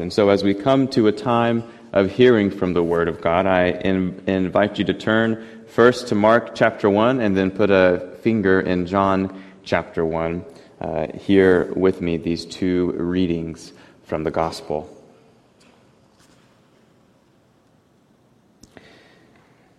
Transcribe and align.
And 0.00 0.12
so, 0.12 0.28
as 0.28 0.44
we 0.44 0.54
come 0.54 0.86
to 0.88 1.08
a 1.08 1.12
time 1.12 1.64
of 1.92 2.10
hearing 2.10 2.50
from 2.50 2.72
the 2.72 2.82
Word 2.82 3.08
of 3.08 3.20
God, 3.20 3.46
I 3.46 3.70
in, 3.70 4.22
invite 4.26 4.78
you 4.78 4.84
to 4.84 4.94
turn 4.94 5.64
first 5.66 6.08
to 6.08 6.14
Mark 6.14 6.54
chapter 6.54 6.88
1 6.88 7.20
and 7.20 7.36
then 7.36 7.50
put 7.50 7.70
a 7.70 8.16
finger 8.22 8.60
in 8.60 8.86
John 8.86 9.42
chapter 9.64 10.04
1. 10.04 10.44
Uh, 10.80 11.06
hear 11.18 11.72
with 11.74 12.00
me 12.00 12.16
these 12.16 12.46
two 12.46 12.92
readings 12.92 13.72
from 14.04 14.22
the 14.22 14.30
Gospel. 14.30 14.94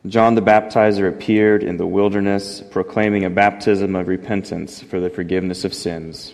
John 0.05 0.35
the 0.35 0.41
Baptizer 0.41 1.07
appeared 1.07 1.63
in 1.63 1.77
the 1.77 1.87
wilderness, 1.87 2.61
proclaiming 2.71 3.23
a 3.23 3.29
baptism 3.29 3.95
of 3.95 4.07
repentance 4.07 4.81
for 4.81 4.99
the 4.99 5.09
forgiveness 5.09 5.63
of 5.63 5.73
sins. 5.73 6.33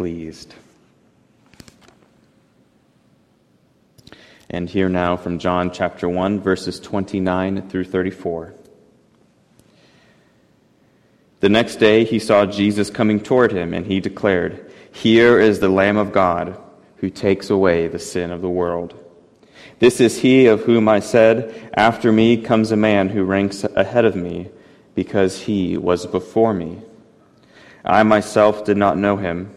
pleased. 0.00 0.54
And 4.48 4.66
here 4.66 4.88
now 4.88 5.18
from 5.18 5.38
John 5.38 5.70
chapter 5.70 6.08
1, 6.08 6.40
verses 6.40 6.80
29 6.80 7.68
through 7.68 7.84
34. 7.84 8.54
The 11.40 11.50
next 11.50 11.76
day 11.76 12.04
he 12.04 12.18
saw 12.18 12.46
Jesus 12.46 12.88
coming 12.88 13.20
toward 13.20 13.52
him, 13.52 13.74
and 13.74 13.84
he 13.84 14.00
declared, 14.00 14.72
Here 14.90 15.38
is 15.38 15.60
the 15.60 15.68
Lamb 15.68 15.98
of 15.98 16.12
God 16.12 16.58
who 16.96 17.10
takes 17.10 17.50
away 17.50 17.86
the 17.86 17.98
sin 17.98 18.30
of 18.30 18.40
the 18.40 18.48
world. 18.48 18.98
This 19.80 20.00
is 20.00 20.20
he 20.20 20.46
of 20.46 20.62
whom 20.62 20.88
I 20.88 21.00
said, 21.00 21.70
After 21.74 22.10
me 22.10 22.38
comes 22.38 22.72
a 22.72 22.76
man 22.76 23.10
who 23.10 23.22
ranks 23.22 23.64
ahead 23.64 24.06
of 24.06 24.16
me, 24.16 24.48
because 24.94 25.42
he 25.42 25.76
was 25.76 26.06
before 26.06 26.54
me. 26.54 26.78
I 27.84 28.02
myself 28.02 28.64
did 28.64 28.78
not 28.78 28.96
know 28.96 29.18
him 29.18 29.56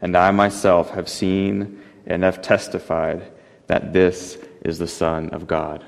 and 0.00 0.16
I 0.16 0.30
myself 0.30 0.90
have 0.90 1.08
seen 1.08 1.82
and 2.06 2.22
have 2.22 2.42
testified 2.42 3.30
that 3.66 3.92
this 3.92 4.38
is 4.64 4.78
the 4.78 4.88
Son 4.88 5.30
of 5.30 5.46
God. 5.46 5.84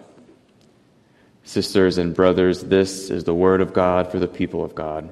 Sisters 1.44 1.98
and 1.98 2.14
brothers, 2.14 2.62
this 2.64 3.10
is 3.10 3.24
the 3.24 3.34
word 3.34 3.60
of 3.60 3.72
God 3.72 4.10
for 4.10 4.18
the 4.18 4.28
people 4.28 4.64
of 4.64 4.74
God. 4.74 5.08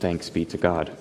Thanks 0.00 0.30
be 0.30 0.44
to 0.46 0.56
God. 0.56 0.96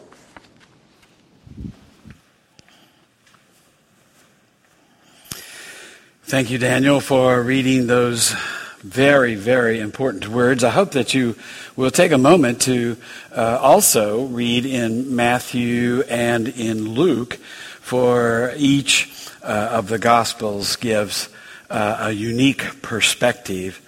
Thank 6.24 6.50
you, 6.50 6.58
Daniel, 6.58 7.00
for 7.00 7.42
reading 7.42 7.86
those 7.86 8.36
very, 8.84 9.36
very 9.36 9.80
important 9.80 10.28
words. 10.28 10.64
I 10.64 10.70
hope 10.70 10.92
that 10.92 11.14
you 11.14 11.36
will 11.76 11.90
take 11.90 12.12
a 12.12 12.18
moment 12.18 12.62
to 12.64 12.98
uh, 13.36 13.58
also 13.62 14.26
read 14.26 14.66
in 14.66 15.16
Matthew 15.16 16.02
and 16.10 16.50
in 16.50 16.90
Luke, 16.90 17.36
for 17.80 18.54
each 18.58 19.30
uh, 19.42 19.70
of 19.72 19.88
the 19.88 20.00
Gospels 20.00 20.76
gives 20.76 21.30
uh, 21.70 21.98
a 22.02 22.12
unique 22.12 22.82
perspective. 22.82 23.80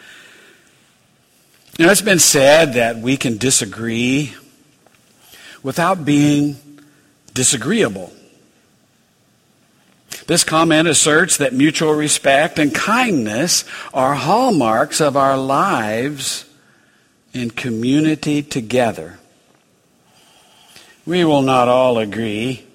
Know, 1.78 1.92
it's 1.92 2.02
been 2.02 2.20
said 2.20 2.74
that 2.76 2.98
we 2.98 3.18
can 3.18 3.38
disagree 3.38 4.34
without 5.62 6.06
being 6.06 6.56
disagreeable. 7.34 8.14
This 10.28 10.44
comment 10.44 10.88
asserts 10.88 11.38
that 11.38 11.54
mutual 11.54 11.94
respect 11.94 12.58
and 12.58 12.74
kindness 12.74 13.64
are 13.94 14.16
hallmarks 14.16 15.00
of 15.00 15.16
our 15.16 15.38
lives 15.38 16.46
in 17.34 17.52
community 17.52 18.42
together. 18.42 19.20
We 21.06 21.24
will 21.24 21.44
not 21.44 21.68
all 21.68 22.00
agree, 22.00 22.66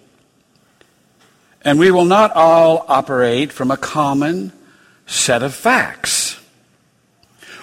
and 1.63 1.79
we 1.79 1.91
will 1.91 2.05
not 2.05 2.33
all 2.37 2.85
operate 2.87 3.51
from 3.53 3.73
a 3.73 3.77
common 3.77 4.53
set 5.07 5.43
of 5.43 5.53
facts 5.53 6.39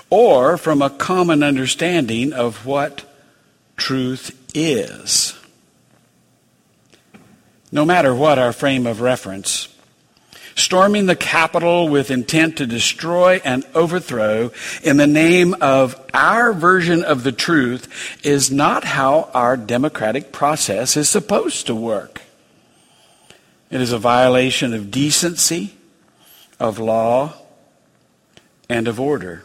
or 0.10 0.58
from 0.58 0.82
a 0.82 0.90
common 0.90 1.44
understanding 1.44 2.34
of 2.34 2.66
what 2.66 3.06
truth 3.78 4.38
is. 4.54 5.34
No 7.72 7.86
matter 7.86 8.14
what 8.14 8.40
our 8.40 8.52
frame 8.52 8.86
of 8.86 9.00
reference, 9.00 9.70
storming 10.58 11.06
the 11.06 11.16
Capitol 11.16 11.88
with 11.88 12.12
intent 12.12 12.58
to 12.58 12.66
destroy 12.66 13.40
and 13.46 13.64
overthrow 13.76 14.52
in 14.84 14.98
the 14.98 15.08
name 15.08 15.56
of 15.62 15.96
our 16.14 16.52
version 16.52 17.04
of 17.04 17.24
the 17.24 17.32
truth 17.32 18.26
is 18.26 18.52
not 18.52 18.84
how 18.84 19.30
our 19.34 19.56
democratic 19.56 20.32
process 20.32 20.98
is 20.98 21.08
supposed 21.08 21.68
to 21.68 21.76
work. 21.76 22.22
It 23.70 23.82
is 23.82 23.92
a 23.92 24.00
violation 24.00 24.74
of 24.74 24.90
decency, 24.90 25.76
of 26.60 26.80
law, 26.80 27.34
and 28.68 28.88
of 28.88 29.00
order. 29.00 29.44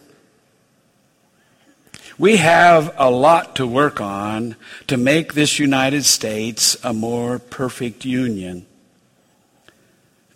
We 2.18 2.36
have 2.36 2.94
a 2.96 3.10
lot 3.10 3.56
to 3.56 3.66
work 3.66 4.00
on 4.00 4.56
to 4.86 4.96
make 4.96 5.34
this 5.34 5.58
United 5.58 6.04
States 6.04 6.76
a 6.82 6.92
more 6.92 7.38
perfect 7.38 8.04
union. 8.04 8.66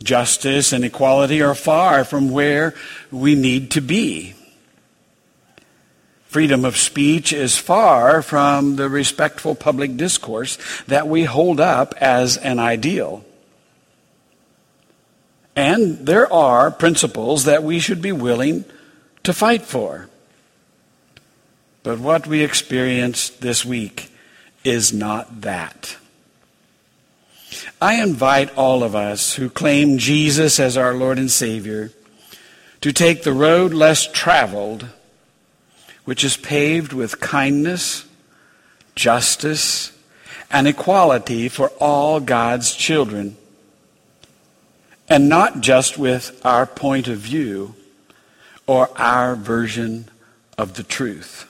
Justice 0.02 0.72
and 0.72 0.84
equality 0.84 1.40
are 1.42 1.54
far 1.54 2.04
from 2.04 2.30
where 2.30 2.74
we 3.10 3.34
need 3.34 3.70
to 3.72 3.80
be. 3.80 4.34
Freedom 6.26 6.64
of 6.64 6.76
speech 6.76 7.32
is 7.32 7.56
far 7.56 8.20
from 8.20 8.76
the 8.76 8.90
respectful 8.90 9.54
public 9.54 9.96
discourse 9.96 10.58
that 10.86 11.08
we 11.08 11.24
hold 11.24 11.60
up 11.60 11.94
as 11.98 12.36
an 12.36 12.58
ideal. 12.58 13.24
And 15.54 16.04
there 16.04 16.30
are 16.30 16.70
principles 16.70 17.44
that 17.44 17.62
we 17.62 17.78
should 17.78 18.02
be 18.02 18.12
willing 18.12 18.66
to 19.22 19.32
fight 19.32 19.62
for. 19.62 20.10
But 21.82 21.98
what 21.98 22.26
we 22.26 22.44
experienced 22.44 23.40
this 23.40 23.64
week 23.64 24.10
is 24.64 24.92
not 24.92 25.40
that. 25.40 25.96
I 27.80 28.02
invite 28.02 28.56
all 28.56 28.82
of 28.82 28.94
us 28.94 29.34
who 29.34 29.50
claim 29.50 29.98
Jesus 29.98 30.58
as 30.58 30.76
our 30.76 30.94
Lord 30.94 31.18
and 31.18 31.30
Savior 31.30 31.90
to 32.80 32.92
take 32.92 33.22
the 33.22 33.32
road 33.34 33.74
less 33.74 34.10
traveled, 34.10 34.86
which 36.04 36.24
is 36.24 36.36
paved 36.36 36.92
with 36.92 37.20
kindness, 37.20 38.06
justice, 38.94 39.92
and 40.50 40.66
equality 40.66 41.48
for 41.48 41.68
all 41.80 42.20
God's 42.20 42.74
children. 42.74 43.36
and 45.08 45.28
not 45.28 45.60
just 45.60 45.96
with 45.96 46.40
our 46.44 46.66
point 46.66 47.06
of 47.06 47.18
view 47.18 47.76
or 48.66 48.90
our 48.98 49.36
version 49.36 50.08
of 50.58 50.74
the 50.74 50.82
truth. 50.82 51.46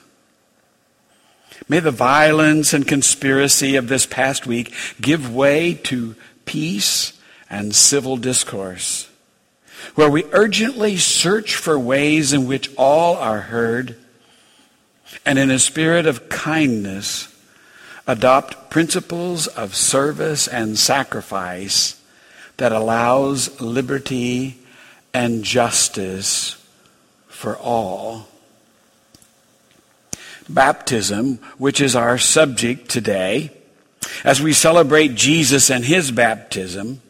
May 1.69 1.79
the 1.79 1.91
violence 1.91 2.73
and 2.73 2.87
conspiracy 2.87 3.75
of 3.75 3.89
this 3.89 4.05
past 4.05 4.47
week 4.47 4.73
give 5.01 5.33
way 5.33 5.73
to 5.85 6.15
peace 6.45 7.13
and 7.49 7.75
civil 7.75 8.15
discourse, 8.15 9.09
where 9.95 10.09
we 10.09 10.23
urgently 10.31 10.97
search 10.97 11.55
for 11.55 11.77
ways 11.77 12.31
in 12.31 12.47
which 12.47 12.71
all 12.77 13.15
are 13.17 13.41
heard, 13.41 13.97
and 15.25 15.37
in 15.37 15.51
a 15.51 15.59
spirit 15.59 16.05
of 16.05 16.29
kindness, 16.29 17.33
adopt 18.05 18.69
principles 18.69 19.47
of 19.47 19.75
service 19.75 20.47
and 20.47 20.79
sacrifice 20.79 22.01
that 22.55 22.71
allows 22.71 23.59
liberty 23.59 24.57
and 25.13 25.43
justice 25.43 26.63
for 27.27 27.57
all. 27.57 28.27
Baptism, 30.49 31.39
which 31.57 31.81
is 31.81 31.95
our 31.95 32.17
subject 32.17 32.89
today, 32.89 33.51
as 34.23 34.41
we 34.41 34.53
celebrate 34.53 35.15
Jesus 35.15 35.69
and 35.69 35.83
his 35.83 36.11
baptism, 36.11 37.01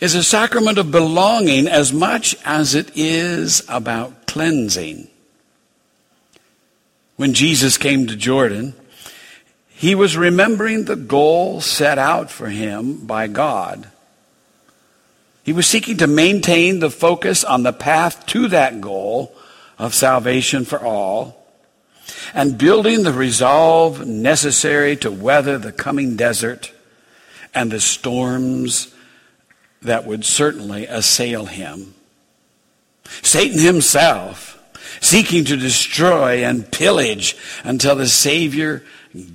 is 0.00 0.14
a 0.14 0.22
sacrament 0.22 0.78
of 0.78 0.90
belonging 0.90 1.66
as 1.66 1.92
much 1.92 2.36
as 2.44 2.74
it 2.74 2.90
is 2.94 3.62
about 3.68 4.26
cleansing. 4.26 5.08
When 7.16 7.32
Jesus 7.32 7.78
came 7.78 8.06
to 8.06 8.16
Jordan, 8.16 8.74
he 9.68 9.94
was 9.94 10.16
remembering 10.16 10.84
the 10.84 10.96
goal 10.96 11.60
set 11.60 11.98
out 11.98 12.30
for 12.30 12.48
him 12.48 13.06
by 13.06 13.26
God. 13.26 13.90
He 15.42 15.52
was 15.52 15.66
seeking 15.66 15.96
to 15.98 16.06
maintain 16.06 16.80
the 16.80 16.90
focus 16.90 17.44
on 17.44 17.62
the 17.62 17.72
path 17.72 18.26
to 18.26 18.48
that 18.48 18.80
goal 18.80 19.34
of 19.78 19.94
salvation 19.94 20.64
for 20.64 20.84
all 20.84 21.45
and 22.34 22.58
building 22.58 23.02
the 23.02 23.12
resolve 23.12 24.06
necessary 24.06 24.96
to 24.96 25.10
weather 25.10 25.58
the 25.58 25.72
coming 25.72 26.16
desert 26.16 26.72
and 27.54 27.70
the 27.70 27.80
storms 27.80 28.94
that 29.82 30.04
would 30.04 30.24
certainly 30.24 30.86
assail 30.86 31.46
him. 31.46 31.94
Satan 33.22 33.60
himself 33.60 34.52
seeking 35.00 35.44
to 35.44 35.56
destroy 35.56 36.44
and 36.44 36.70
pillage 36.70 37.36
until 37.64 37.96
the 37.96 38.08
Savior 38.08 38.82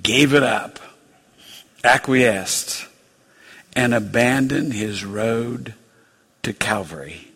gave 0.02 0.34
it 0.34 0.42
up, 0.42 0.78
acquiesced, 1.84 2.86
and 3.74 3.94
abandoned 3.94 4.72
his 4.72 5.04
road 5.04 5.74
to 6.42 6.52
Calvary. 6.52 7.31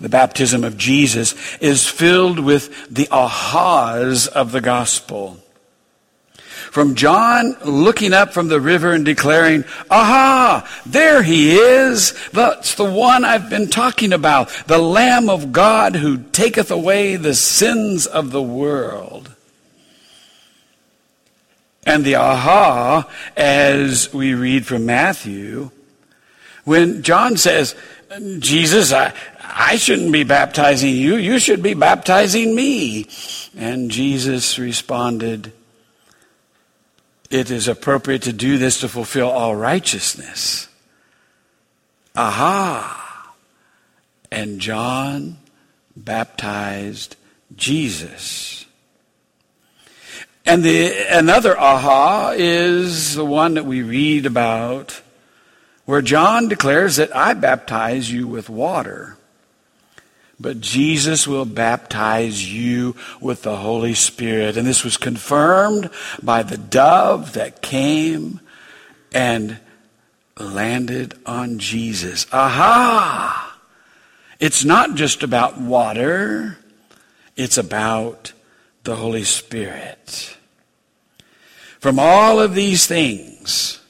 The 0.00 0.08
baptism 0.08 0.64
of 0.64 0.76
Jesus 0.76 1.34
is 1.58 1.88
filled 1.88 2.38
with 2.38 2.88
the 2.88 3.06
ahas 3.06 4.28
of 4.28 4.52
the 4.52 4.60
gospel. 4.60 5.38
From 6.74 6.96
John 6.96 7.56
looking 7.64 8.12
up 8.12 8.32
from 8.32 8.48
the 8.48 8.60
river 8.60 8.92
and 8.92 9.04
declaring, 9.04 9.64
Aha, 9.90 10.68
there 10.84 11.22
he 11.22 11.56
is. 11.56 12.14
That's 12.32 12.74
the 12.74 12.84
one 12.84 13.24
I've 13.24 13.48
been 13.48 13.68
talking 13.68 14.12
about. 14.12 14.48
The 14.66 14.78
Lamb 14.78 15.30
of 15.30 15.52
God 15.52 15.94
who 15.94 16.18
taketh 16.18 16.72
away 16.72 17.14
the 17.14 17.34
sins 17.34 18.06
of 18.06 18.32
the 18.32 18.42
world. 18.42 19.30
And 21.86 22.04
the 22.04 22.16
aha, 22.16 23.08
as 23.36 24.12
we 24.12 24.34
read 24.34 24.66
from 24.66 24.86
Matthew, 24.86 25.70
when 26.64 27.02
John 27.02 27.36
says, 27.36 27.76
Jesus, 28.38 28.92
I, 28.92 29.12
I 29.56 29.76
shouldn't 29.76 30.10
be 30.10 30.24
baptizing 30.24 30.94
you. 30.96 31.14
You 31.14 31.38
should 31.38 31.62
be 31.62 31.74
baptizing 31.74 32.56
me. 32.56 33.06
And 33.56 33.88
Jesus 33.88 34.58
responded, 34.58 35.52
It 37.30 37.52
is 37.52 37.68
appropriate 37.68 38.22
to 38.22 38.32
do 38.32 38.58
this 38.58 38.80
to 38.80 38.88
fulfill 38.88 39.30
all 39.30 39.54
righteousness. 39.54 40.66
Aha! 42.16 43.32
And 44.32 44.60
John 44.60 45.38
baptized 45.96 47.14
Jesus. 47.54 48.66
And 50.44 50.64
the, 50.64 50.92
another 51.16 51.58
aha 51.58 52.34
is 52.36 53.14
the 53.14 53.24
one 53.24 53.54
that 53.54 53.64
we 53.64 53.82
read 53.82 54.26
about 54.26 55.00
where 55.84 56.02
John 56.02 56.48
declares 56.48 56.96
that 56.96 57.14
I 57.14 57.34
baptize 57.34 58.10
you 58.10 58.26
with 58.26 58.50
water. 58.50 59.16
But 60.38 60.60
Jesus 60.60 61.26
will 61.26 61.44
baptize 61.44 62.52
you 62.52 62.96
with 63.20 63.42
the 63.42 63.56
Holy 63.56 63.94
Spirit. 63.94 64.56
And 64.56 64.66
this 64.66 64.84
was 64.84 64.96
confirmed 64.96 65.90
by 66.22 66.42
the 66.42 66.58
dove 66.58 67.34
that 67.34 67.62
came 67.62 68.40
and 69.12 69.58
landed 70.38 71.14
on 71.24 71.58
Jesus. 71.58 72.26
Aha! 72.32 73.58
It's 74.40 74.64
not 74.64 74.96
just 74.96 75.22
about 75.22 75.60
water, 75.60 76.58
it's 77.36 77.56
about 77.56 78.32
the 78.82 78.96
Holy 78.96 79.24
Spirit. 79.24 80.36
From 81.78 81.98
all 81.98 82.40
of 82.40 82.54
these 82.54 82.86
things, 82.86 83.80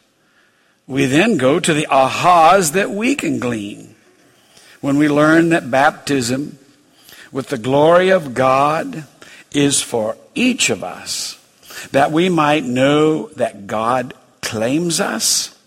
we 0.87 1.07
then 1.07 1.39
go 1.39 1.59
to 1.59 1.73
the 1.73 1.87
ahas 1.91 2.73
that 2.73 2.91
we 2.91 3.15
can 3.15 3.39
glean 3.39 3.94
when 4.85 4.99
we 4.99 5.09
learn 5.09 5.49
that 5.49 5.71
baptism 5.71 6.59
with 7.33 7.49
the 7.49 7.57
glory 7.57 8.11
of 8.11 8.35
God 8.35 9.07
is 9.51 9.81
for 9.81 10.15
each 10.35 10.69
of 10.69 10.85
us, 10.85 11.41
that 11.91 12.13
we 12.13 12.29
might 12.29 12.65
know 12.65 13.29
that 13.29 13.67
God 13.67 14.13
claims 14.43 15.01
us, 15.01 15.59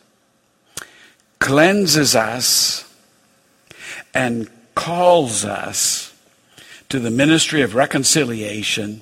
cleanses 1.40 2.16
us, 2.16 2.88
and 4.14 4.48
calls 4.76 5.44
us 5.44 6.14
to 6.90 7.00
the 7.00 7.10
ministry 7.10 7.64
of 7.64 7.74
reconciliation 7.74 9.02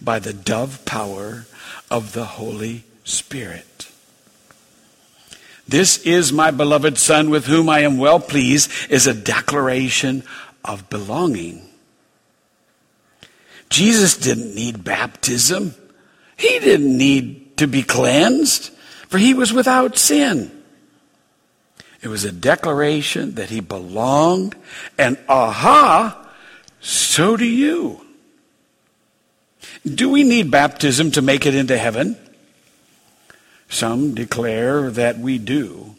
by 0.00 0.20
the 0.20 0.32
dove 0.32 0.84
power 0.84 1.44
of 1.90 2.12
the 2.12 2.24
Holy 2.24 2.84
Spirit. 3.02 3.75
This 5.68 5.98
is 5.98 6.32
my 6.32 6.50
beloved 6.50 6.96
Son 6.96 7.30
with 7.30 7.46
whom 7.46 7.68
I 7.68 7.80
am 7.80 7.98
well 7.98 8.20
pleased 8.20 8.70
is 8.88 9.06
a 9.06 9.14
declaration 9.14 10.22
of 10.64 10.88
belonging. 10.88 11.68
Jesus 13.68 14.16
didn't 14.16 14.54
need 14.54 14.84
baptism. 14.84 15.74
He 16.36 16.58
didn't 16.60 16.96
need 16.96 17.56
to 17.56 17.66
be 17.66 17.82
cleansed, 17.82 18.70
for 19.08 19.18
he 19.18 19.34
was 19.34 19.52
without 19.52 19.96
sin. 19.96 20.52
It 22.02 22.08
was 22.08 22.24
a 22.24 22.32
declaration 22.32 23.34
that 23.34 23.50
he 23.50 23.60
belonged, 23.60 24.54
and 24.96 25.18
aha, 25.28 26.30
so 26.80 27.36
do 27.36 27.44
you. 27.44 28.00
Do 29.84 30.10
we 30.10 30.22
need 30.22 30.50
baptism 30.50 31.10
to 31.12 31.22
make 31.22 31.46
it 31.46 31.54
into 31.54 31.76
heaven? 31.76 32.16
Some 33.68 34.14
declare 34.14 34.90
that 34.90 35.18
we 35.18 35.38
do. 35.38 35.94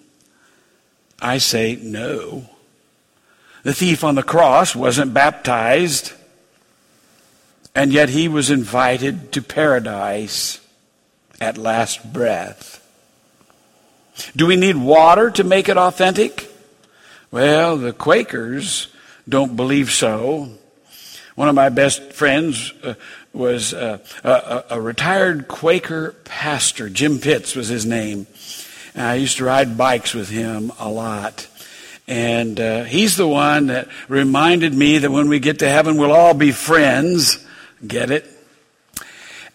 I 1.21 1.37
say 1.37 1.77
no. 1.81 2.49
The 3.63 3.73
thief 3.73 4.03
on 4.03 4.15
the 4.15 4.23
cross 4.23 4.75
wasn't 4.75 5.13
baptized, 5.13 6.13
and 7.75 7.91
yet 7.91 8.09
he 8.09 8.27
was 8.27 8.49
invited 8.49 9.31
to 9.33 9.41
paradise 9.41 10.59
at 11.41 11.57
last 11.57 12.13
breath. 12.13 12.83
Do 14.35 14.47
we 14.47 14.55
need 14.55 14.77
water 14.77 15.29
to 15.31 15.43
make 15.43 15.69
it 15.69 15.77
authentic? 15.77 16.49
Well, 17.29 17.77
the 17.77 17.93
Quakers 17.93 18.87
don't 19.27 19.55
believe 19.55 19.91
so. 19.91 20.49
One 21.35 21.49
of 21.49 21.55
my 21.55 21.69
best 21.69 22.13
friends 22.13 22.73
uh, 22.83 22.95
was 23.33 23.73
uh, 23.73 23.99
a, 24.23 24.63
a, 24.71 24.81
retired 24.81 25.47
Quaker 25.47 26.13
pastor. 26.25 26.89
Jim 26.89 27.19
Pitts 27.19 27.55
was 27.55 27.67
his 27.67 27.85
name. 27.85 28.27
And 28.95 29.05
I 29.05 29.15
used 29.15 29.37
to 29.37 29.45
ride 29.45 29.77
bikes 29.77 30.13
with 30.13 30.29
him 30.29 30.71
a 30.79 30.89
lot. 30.89 31.47
And 32.07 32.59
uh, 32.59 32.83
he's 32.85 33.17
the 33.17 33.27
one 33.27 33.67
that 33.67 33.89
reminded 34.07 34.73
me 34.73 34.99
that 34.99 35.11
when 35.11 35.27
we 35.27 35.39
get 35.39 35.59
to 35.59 35.69
heaven, 35.69 35.97
we'll 35.97 36.13
all 36.13 36.33
be 36.33 36.51
friends. 36.51 37.45
Get 37.85 38.09
it? 38.09 38.25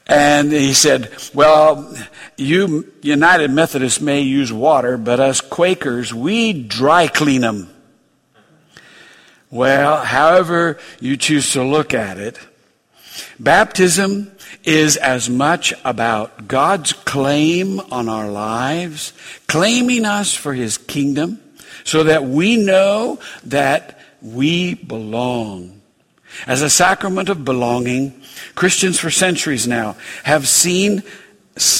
And 0.06 0.52
he 0.52 0.74
said, 0.74 1.12
Well, 1.32 1.96
you 2.36 2.92
United 3.02 3.50
Methodists 3.50 4.00
may 4.00 4.20
use 4.20 4.52
water, 4.52 4.96
but 4.96 5.20
us 5.20 5.40
Quakers, 5.40 6.12
we 6.12 6.52
dry 6.52 7.06
clean 7.06 7.40
them. 7.40 7.68
Well, 9.50 10.04
however 10.04 10.78
you 11.00 11.16
choose 11.16 11.52
to 11.52 11.62
look 11.62 11.94
at 11.94 12.18
it, 12.18 12.38
baptism 13.38 14.32
is 14.64 14.96
as 14.96 15.28
much 15.28 15.74
about 15.84 16.48
God's 16.48 16.92
claim 16.92 17.80
on 17.90 18.08
our 18.08 18.30
lives, 18.30 19.12
claiming 19.48 20.04
us 20.04 20.34
for 20.34 20.54
his 20.54 20.78
kingdom, 20.78 21.40
so 21.84 22.04
that 22.04 22.24
we 22.24 22.56
know 22.56 23.18
that 23.44 23.98
we 24.20 24.74
belong. 24.74 25.80
As 26.46 26.62
a 26.62 26.70
sacrament 26.70 27.28
of 27.28 27.44
belonging, 27.44 28.22
Christians 28.54 28.98
for 28.98 29.10
centuries 29.10 29.66
now 29.66 29.96
have 30.24 30.48
seen 30.48 31.02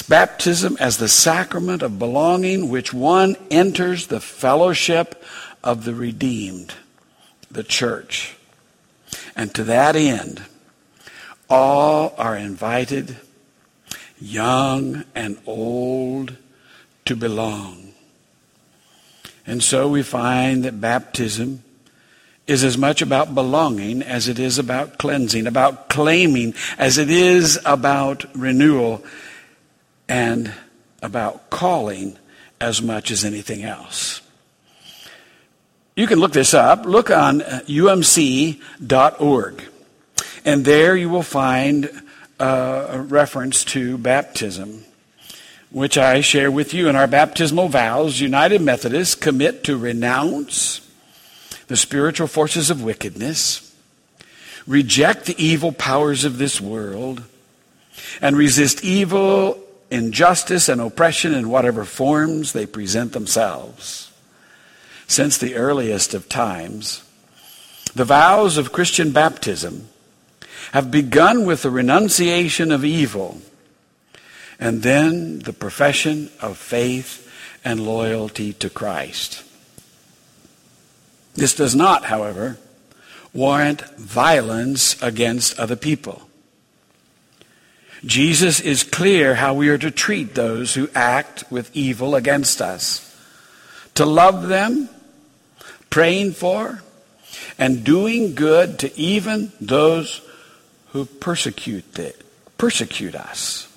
baptism 0.07 0.77
as 0.79 0.97
the 0.97 1.07
sacrament 1.07 1.81
of 1.81 1.97
belonging, 1.97 2.69
which 2.69 2.93
one 2.93 3.35
enters 3.49 4.07
the 4.07 4.19
fellowship 4.19 5.23
of 5.63 5.85
the 5.85 5.95
redeemed, 5.95 6.73
the 7.49 7.63
church. 7.63 8.35
And 9.35 9.53
to 9.55 9.63
that 9.63 9.95
end, 9.95 10.43
all 11.53 12.15
are 12.17 12.35
invited, 12.35 13.15
young 14.19 15.05
and 15.13 15.37
old, 15.45 16.35
to 17.05 17.15
belong. 17.15 17.93
And 19.45 19.61
so 19.61 19.87
we 19.87 20.01
find 20.01 20.65
that 20.65 20.81
baptism 20.81 21.63
is 22.47 22.63
as 22.63 22.75
much 22.75 23.03
about 23.03 23.35
belonging 23.35 24.01
as 24.01 24.27
it 24.27 24.39
is 24.39 24.57
about 24.57 24.97
cleansing, 24.97 25.45
about 25.45 25.89
claiming 25.89 26.55
as 26.79 26.97
it 26.97 27.11
is 27.11 27.59
about 27.65 28.25
renewal, 28.35 29.03
and 30.09 30.51
about 31.03 31.51
calling 31.51 32.17
as 32.59 32.81
much 32.81 33.11
as 33.11 33.23
anything 33.23 33.63
else. 33.63 34.21
You 35.95 36.07
can 36.07 36.17
look 36.19 36.33
this 36.33 36.55
up. 36.55 36.85
Look 36.87 37.11
on 37.11 37.43
uh, 37.43 37.61
umc.org. 37.67 39.63
And 40.45 40.65
there 40.65 40.95
you 40.95 41.09
will 41.09 41.23
find 41.23 41.89
uh, 42.39 42.87
a 42.89 42.99
reference 42.99 43.63
to 43.65 43.97
baptism, 43.97 44.83
which 45.71 45.97
I 45.97 46.21
share 46.21 46.51
with 46.51 46.73
you 46.73 46.89
in 46.89 46.95
our 46.95 47.07
baptismal 47.07 47.69
vows. 47.69 48.19
United 48.19 48.61
Methodists 48.61 49.15
commit 49.15 49.63
to 49.63 49.77
renounce 49.77 50.81
the 51.67 51.77
spiritual 51.77 52.27
forces 52.27 52.69
of 52.69 52.83
wickedness, 52.83 53.73
reject 54.67 55.25
the 55.25 55.43
evil 55.43 55.71
powers 55.71 56.25
of 56.25 56.37
this 56.37 56.59
world, 56.59 57.23
and 58.21 58.35
resist 58.35 58.83
evil, 58.83 59.63
injustice, 59.89 60.67
and 60.67 60.81
oppression 60.81 61.33
in 61.33 61.49
whatever 61.49 61.85
forms 61.85 62.51
they 62.51 62.65
present 62.65 63.13
themselves. 63.13 64.11
Since 65.07 65.37
the 65.37 65.55
earliest 65.55 66.13
of 66.13 66.27
times, 66.27 67.03
the 67.95 68.05
vows 68.05 68.57
of 68.57 68.73
Christian 68.73 69.11
baptism 69.11 69.87
have 70.73 70.89
begun 70.89 71.45
with 71.45 71.61
the 71.61 71.69
renunciation 71.69 72.71
of 72.71 72.83
evil 72.83 73.39
and 74.59 74.81
then 74.81 75.37
the 75.37 75.53
profession 75.53 76.31
of 76.41 76.57
faith 76.57 77.31
and 77.63 77.85
loyalty 77.85 78.53
to 78.53 78.71
Christ. 78.71 79.43
This 81.35 81.53
does 81.53 81.75
not, 81.75 82.05
however, 82.05 82.57
warrant 83.33 83.81
violence 83.97 84.99
against 84.99 85.59
other 85.59 85.75
people. 85.75 86.27
Jesus 88.03 88.59
is 88.59 88.83
clear 88.83 89.35
how 89.35 89.53
we 89.53 89.69
are 89.69 89.77
to 89.77 89.91
treat 89.91 90.33
those 90.33 90.73
who 90.73 90.89
act 90.95 91.43
with 91.51 91.69
evil 91.75 92.15
against 92.15 92.63
us. 92.63 93.15
To 93.93 94.07
love 94.07 94.47
them, 94.47 94.89
praying 95.91 96.31
for, 96.31 96.81
and 97.59 97.83
doing 97.83 98.33
good 98.33 98.79
to 98.79 98.97
even 98.97 99.51
those 99.61 100.19
who 100.93 101.05
persecute, 101.05 101.93
the, 101.95 102.13
persecute 102.57 103.15
us. 103.15 103.67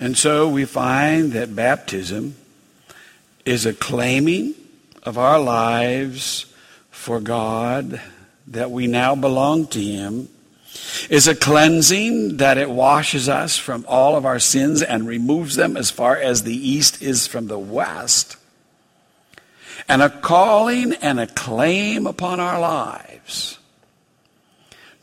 And 0.00 0.16
so 0.16 0.48
we 0.48 0.64
find 0.64 1.32
that 1.32 1.54
baptism 1.54 2.36
is 3.44 3.66
a 3.66 3.74
claiming 3.74 4.54
of 5.02 5.18
our 5.18 5.38
lives 5.38 6.46
for 6.90 7.20
God, 7.20 8.00
that 8.46 8.70
we 8.70 8.86
now 8.86 9.14
belong 9.14 9.66
to 9.68 9.80
Him, 9.80 10.30
is 11.10 11.28
a 11.28 11.34
cleansing 11.34 12.38
that 12.38 12.56
it 12.56 12.70
washes 12.70 13.28
us 13.28 13.58
from 13.58 13.84
all 13.86 14.16
of 14.16 14.24
our 14.24 14.38
sins 14.38 14.82
and 14.82 15.06
removes 15.06 15.54
them 15.54 15.76
as 15.76 15.90
far 15.90 16.16
as 16.16 16.42
the 16.42 16.56
east 16.56 17.02
is 17.02 17.26
from 17.26 17.46
the 17.46 17.58
west, 17.58 18.36
and 19.86 20.00
a 20.00 20.08
calling 20.08 20.94
and 20.94 21.20
a 21.20 21.26
claim 21.26 22.06
upon 22.06 22.40
our 22.40 22.58
lives 22.58 23.58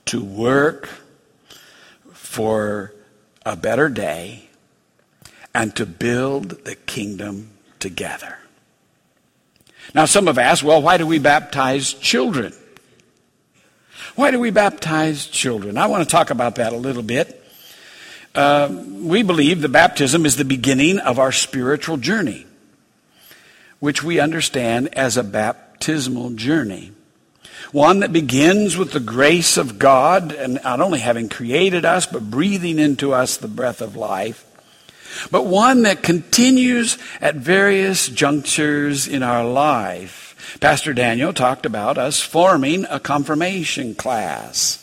to 0.05 0.23
work 0.23 0.89
for 2.11 2.93
a 3.45 3.55
better 3.55 3.89
day 3.89 4.49
and 5.53 5.75
to 5.75 5.85
build 5.85 6.65
the 6.65 6.75
kingdom 6.75 7.51
together. 7.79 8.37
Now, 9.93 10.05
some 10.05 10.27
have 10.27 10.37
asked, 10.37 10.63
well, 10.63 10.81
why 10.81 10.97
do 10.97 11.05
we 11.05 11.19
baptize 11.19 11.93
children? 11.93 12.53
Why 14.15 14.31
do 14.31 14.39
we 14.39 14.51
baptize 14.51 15.25
children? 15.27 15.77
I 15.77 15.87
want 15.87 16.03
to 16.03 16.09
talk 16.09 16.29
about 16.29 16.55
that 16.55 16.73
a 16.73 16.77
little 16.77 17.03
bit. 17.03 17.39
Uh, 18.33 18.69
we 18.71 19.21
believe 19.21 19.61
the 19.61 19.69
baptism 19.69 20.25
is 20.25 20.37
the 20.37 20.45
beginning 20.45 20.99
of 20.99 21.19
our 21.19 21.31
spiritual 21.31 21.97
journey, 21.97 22.47
which 23.79 24.03
we 24.03 24.19
understand 24.19 24.93
as 24.95 25.17
a 25.17 25.23
baptismal 25.23 26.31
journey. 26.31 26.91
One 27.73 27.99
that 27.99 28.13
begins 28.13 28.77
with 28.77 28.93
the 28.93 29.01
grace 29.01 29.57
of 29.57 29.77
God 29.77 30.31
and 30.31 30.61
not 30.63 30.79
only 30.79 30.99
having 30.99 31.27
created 31.27 31.83
us, 31.83 32.05
but 32.05 32.31
breathing 32.31 32.79
into 32.79 33.13
us 33.13 33.35
the 33.35 33.49
breath 33.49 33.81
of 33.81 33.97
life 33.97 34.45
but 35.31 35.45
one 35.45 35.83
that 35.83 36.03
continues 36.03 36.97
at 37.21 37.35
various 37.35 38.07
junctures 38.07 39.07
in 39.07 39.23
our 39.23 39.45
life. 39.45 40.57
Pastor 40.59 40.93
Daniel 40.93 41.33
talked 41.33 41.65
about 41.65 41.97
us 41.97 42.19
forming 42.19 42.85
a 42.89 42.99
confirmation 42.99 43.95
class 43.95 44.79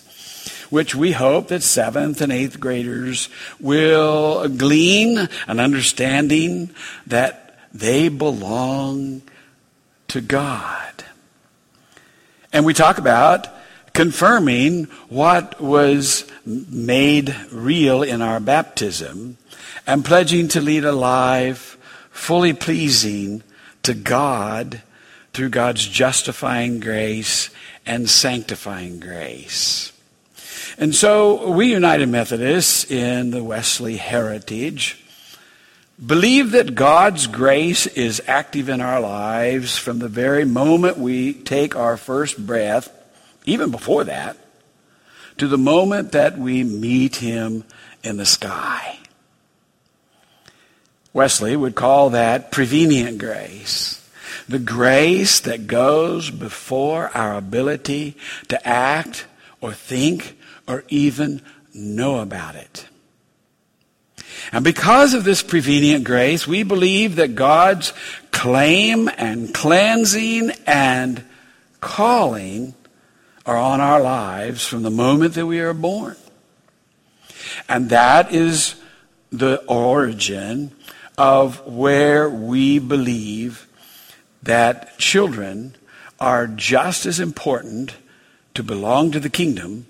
which 0.71 0.95
we 0.95 1.11
hope 1.11 1.49
that 1.49 1.65
seventh 1.65 2.21
and 2.21 2.31
eighth 2.31 2.61
graders 2.61 3.29
will 3.59 4.47
glean 4.49 5.29
an 5.49 5.59
understanding 5.59 6.71
that 7.09 7.59
they 7.75 8.09
belong 8.09 9.21
to 10.07 10.21
God. 10.21 10.90
And 12.53 12.65
we 12.65 12.75
talk 12.75 12.99
about 12.99 13.49
confirming 13.93 14.85
what 15.09 15.61
was 15.61 16.31
made 16.45 17.35
real 17.51 18.03
in 18.03 18.23
our 18.23 18.41
baptism 18.41 19.37
and 19.87 20.05
pledging 20.05 20.49
to 20.49 20.61
lead 20.61 20.85
a 20.85 20.93
life 20.93 21.77
fully 22.11 22.53
pleasing 22.53 23.43
to 23.83 23.95
God 23.95 24.83
through 25.33 25.51
God's 25.51 25.87
justifying 25.87 26.81
grace 26.81 27.51
and 27.87 28.09
sanctifying 28.09 29.01
grace. 29.01 29.93
And 30.77 30.95
so 30.95 31.51
we 31.51 31.73
United 31.73 32.09
Methodists 32.09 32.91
in 32.91 33.31
the 33.31 33.45
Wesley 33.45 33.97
heritage 33.97 35.00
believe 36.05 36.53
that 36.53 36.75
God's 36.75 37.27
grace 37.27 37.87
is 37.87 38.23
active 38.27 38.69
in 38.69 38.81
our 38.81 39.01
lives 39.01 39.77
from 39.77 39.99
the 39.99 40.09
very 40.09 40.45
moment 40.45 40.99
we 40.99 41.35
take 41.35 41.77
our 41.77 41.97
first 41.97 42.47
breath, 42.47 42.91
even 43.45 43.71
before 43.71 44.05
that, 44.05 44.37
to 45.37 45.47
the 45.47 45.59
moment 45.59 46.13
that 46.13 46.39
we 46.39 46.65
meet 46.65 47.17
Him 47.17 47.65
in 48.03 48.17
the 48.17 48.27
sky. 48.27 48.99
Wesley 51.13 51.57
would 51.57 51.75
call 51.75 52.11
that 52.11 52.53
prevenient 52.53 53.19
grace. 53.19 53.97
The 54.49 54.59
grace 54.59 55.41
that 55.41 55.67
goes 55.67 56.31
before 56.31 57.11
our 57.17 57.37
ability 57.37 58.17
to 58.49 58.67
act 58.67 59.27
or 59.61 59.73
think 59.73 60.39
or 60.67 60.85
even 60.89 61.43
know 61.75 62.21
about 62.21 62.55
it. 62.55 62.87
And 64.53 64.65
because 64.65 65.15
of 65.15 65.25
this 65.25 65.43
prevenient 65.43 66.05
grace, 66.05 66.47
we 66.47 66.63
believe 66.63 67.17
that 67.17 67.35
God's 67.35 67.93
claim 68.31 69.09
and 69.17 69.53
cleansing 69.55 70.51
and 70.67 71.25
calling 71.81 72.75
are 73.47 73.57
on 73.57 73.81
our 73.81 74.01
lives 74.01 74.67
from 74.67 74.83
the 74.83 74.91
moment 74.91 75.35
that 75.35 75.47
we 75.47 75.61
are 75.61 75.75
born. 75.75 76.17
And 77.69 77.91
that 77.91 78.33
is 78.33 78.77
the 79.31 79.65
origin 79.67 80.73
of 81.17 81.67
where 81.67 82.29
we 82.29 82.79
believe 82.79 83.67
that 84.43 84.99
children 84.99 85.77
are 86.19 86.47
just 86.47 87.07
as 87.07 87.21
important 87.21 87.95
to 88.55 88.63
belong 88.63 89.11
to 89.13 89.21
the 89.21 89.31
kingdom 89.31 89.87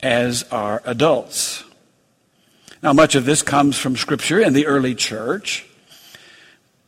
as 0.00 0.42
are 0.44 0.82
adults. 0.84 1.64
Now, 2.82 2.92
much 2.92 3.14
of 3.14 3.24
this 3.24 3.42
comes 3.42 3.78
from 3.78 3.96
Scripture 3.96 4.40
in 4.40 4.54
the 4.54 4.66
early 4.66 4.96
church. 4.96 5.66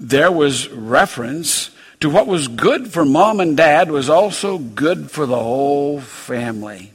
There 0.00 0.32
was 0.32 0.68
reference 0.68 1.70
to 2.00 2.10
what 2.10 2.26
was 2.26 2.48
good 2.48 2.92
for 2.92 3.04
mom 3.04 3.38
and 3.38 3.56
dad 3.56 3.90
was 3.90 4.10
also 4.10 4.58
good 4.58 5.10
for 5.10 5.24
the 5.24 5.38
whole 5.38 6.00
family. 6.00 6.92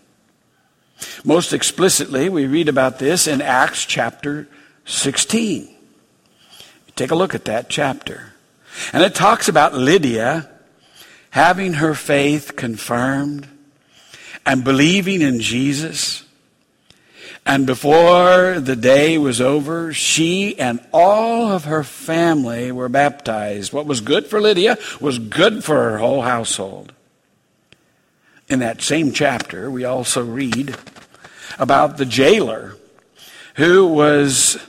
Most 1.24 1.54
explicitly, 1.54 2.28
we 2.28 2.46
read 2.46 2.68
about 2.68 3.00
this 3.00 3.26
in 3.26 3.42
Acts 3.42 3.86
chapter 3.86 4.48
16. 4.86 5.74
Take 6.98 7.12
a 7.12 7.16
look 7.16 7.34
at 7.34 7.46
that 7.46 7.70
chapter. 7.70 8.34
And 8.92 9.02
it 9.02 9.16
talks 9.16 9.48
about 9.48 9.74
Lydia 9.74 10.50
having 11.30 11.74
her 11.74 11.94
faith 11.94 12.58
confirmed 12.58 13.48
and 14.46 14.64
believing 14.64 15.22
in 15.22 15.40
Jesus. 15.40 16.26
And 17.50 17.66
before 17.66 18.60
the 18.60 18.76
day 18.76 19.18
was 19.18 19.42
over, 19.42 19.92
she 19.92 20.60
and 20.60 20.80
all 20.94 21.52
of 21.52 21.66
her 21.66 21.84
family 21.84 22.72
were 22.72 22.90
baptized. 22.90 23.74
What 23.74 23.88
was 23.88 24.02
good 24.02 24.28
for 24.28 24.40
Lydia 24.40 24.78
was 25.02 25.18
good 25.18 25.64
for 25.64 25.74
her 25.74 25.98
whole 25.98 26.22
household. 26.22 26.94
In 28.50 28.60
that 28.60 28.84
same 28.84 29.14
chapter, 29.14 29.72
we 29.72 29.84
also 29.84 30.24
read 30.24 30.78
about 31.58 31.98
the 31.98 32.06
jailer 32.06 32.76
who 33.56 33.88
was 33.88 34.60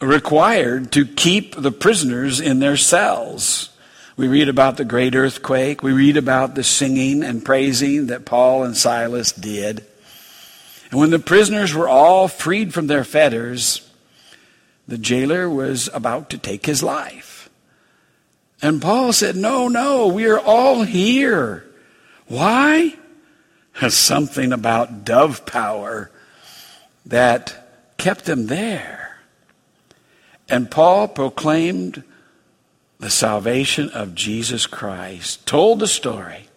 required 0.00 0.92
to 0.92 1.06
keep 1.06 1.56
the 1.56 1.72
prisoners 1.72 2.38
in 2.38 2.60
their 2.60 2.76
cells. 2.76 3.70
We 4.16 4.28
read 4.28 4.48
about 4.48 4.76
the 4.76 4.84
great 4.84 5.16
earthquake. 5.16 5.82
We 5.82 5.90
read 5.90 6.16
about 6.16 6.54
the 6.54 6.62
singing 6.62 7.24
and 7.24 7.44
praising 7.44 8.06
that 8.06 8.24
Paul 8.24 8.62
and 8.62 8.76
Silas 8.76 9.32
did. 9.32 9.84
And 10.90 11.00
when 11.00 11.10
the 11.10 11.18
prisoners 11.18 11.74
were 11.74 11.88
all 11.88 12.28
freed 12.28 12.72
from 12.72 12.86
their 12.86 13.04
fetters, 13.04 13.90
the 14.86 14.98
jailer 14.98 15.48
was 15.48 15.90
about 15.92 16.30
to 16.30 16.38
take 16.38 16.64
his 16.64 16.82
life. 16.82 17.50
And 18.62 18.82
Paul 18.82 19.12
said, 19.12 19.36
No, 19.36 19.68
no, 19.68 20.08
we 20.08 20.26
are 20.26 20.40
all 20.40 20.82
here. 20.82 21.64
Why? 22.26 22.94
Something 23.88 24.52
about 24.52 25.04
dove 25.04 25.46
power 25.46 26.10
that 27.06 27.94
kept 27.96 28.24
them 28.24 28.46
there. 28.46 29.18
And 30.48 30.70
Paul 30.70 31.08
proclaimed 31.08 32.02
the 32.98 33.10
salvation 33.10 33.90
of 33.90 34.14
Jesus 34.14 34.66
Christ, 34.66 35.46
told 35.46 35.78
the 35.78 35.86
story. 35.86 36.47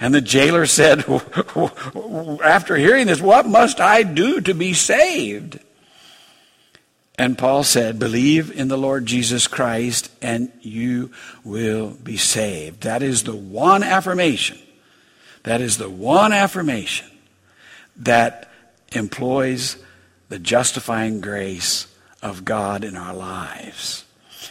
And 0.00 0.14
the 0.14 0.20
jailer 0.20 0.66
said, 0.66 1.04
after 2.44 2.76
hearing 2.76 3.06
this, 3.06 3.20
what 3.20 3.46
must 3.46 3.80
I 3.80 4.02
do 4.02 4.40
to 4.40 4.54
be 4.54 4.72
saved? 4.72 5.60
And 7.16 7.38
Paul 7.38 7.62
said, 7.62 7.98
believe 7.98 8.50
in 8.50 8.68
the 8.68 8.76
Lord 8.76 9.06
Jesus 9.06 9.46
Christ 9.46 10.10
and 10.20 10.50
you 10.60 11.12
will 11.44 11.90
be 11.90 12.16
saved. 12.16 12.82
That 12.82 13.02
is 13.02 13.22
the 13.22 13.36
one 13.36 13.82
affirmation. 13.84 14.58
That 15.44 15.60
is 15.60 15.78
the 15.78 15.90
one 15.90 16.32
affirmation 16.32 17.08
that 17.96 18.50
employs 18.92 19.76
the 20.28 20.38
justifying 20.38 21.20
grace 21.20 21.86
of 22.22 22.44
God 22.44 22.82
in 22.82 22.96
our 22.96 23.14
lives. 23.14 24.03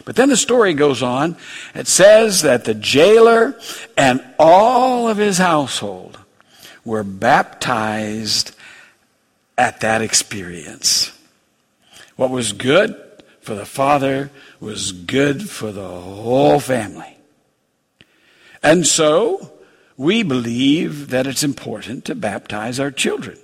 But 0.05 0.15
then 0.15 0.29
the 0.29 0.37
story 0.37 0.73
goes 0.73 1.03
on. 1.03 1.37
It 1.73 1.87
says 1.87 2.41
that 2.41 2.65
the 2.65 2.73
jailer 2.73 3.59
and 3.97 4.23
all 4.39 5.07
of 5.07 5.17
his 5.17 5.37
household 5.37 6.19
were 6.85 7.03
baptized 7.03 8.55
at 9.57 9.81
that 9.81 10.01
experience. 10.01 11.11
What 12.15 12.29
was 12.29 12.53
good 12.53 12.99
for 13.41 13.55
the 13.55 13.65
father 13.65 14.31
was 14.59 14.91
good 14.91 15.49
for 15.49 15.71
the 15.71 15.87
whole 15.87 16.59
family. 16.59 17.17
And 18.61 18.87
so, 18.87 19.51
we 19.97 20.23
believe 20.23 21.09
that 21.09 21.27
it's 21.27 21.43
important 21.43 22.05
to 22.05 22.15
baptize 22.15 22.79
our 22.79 22.91
children. 22.91 23.37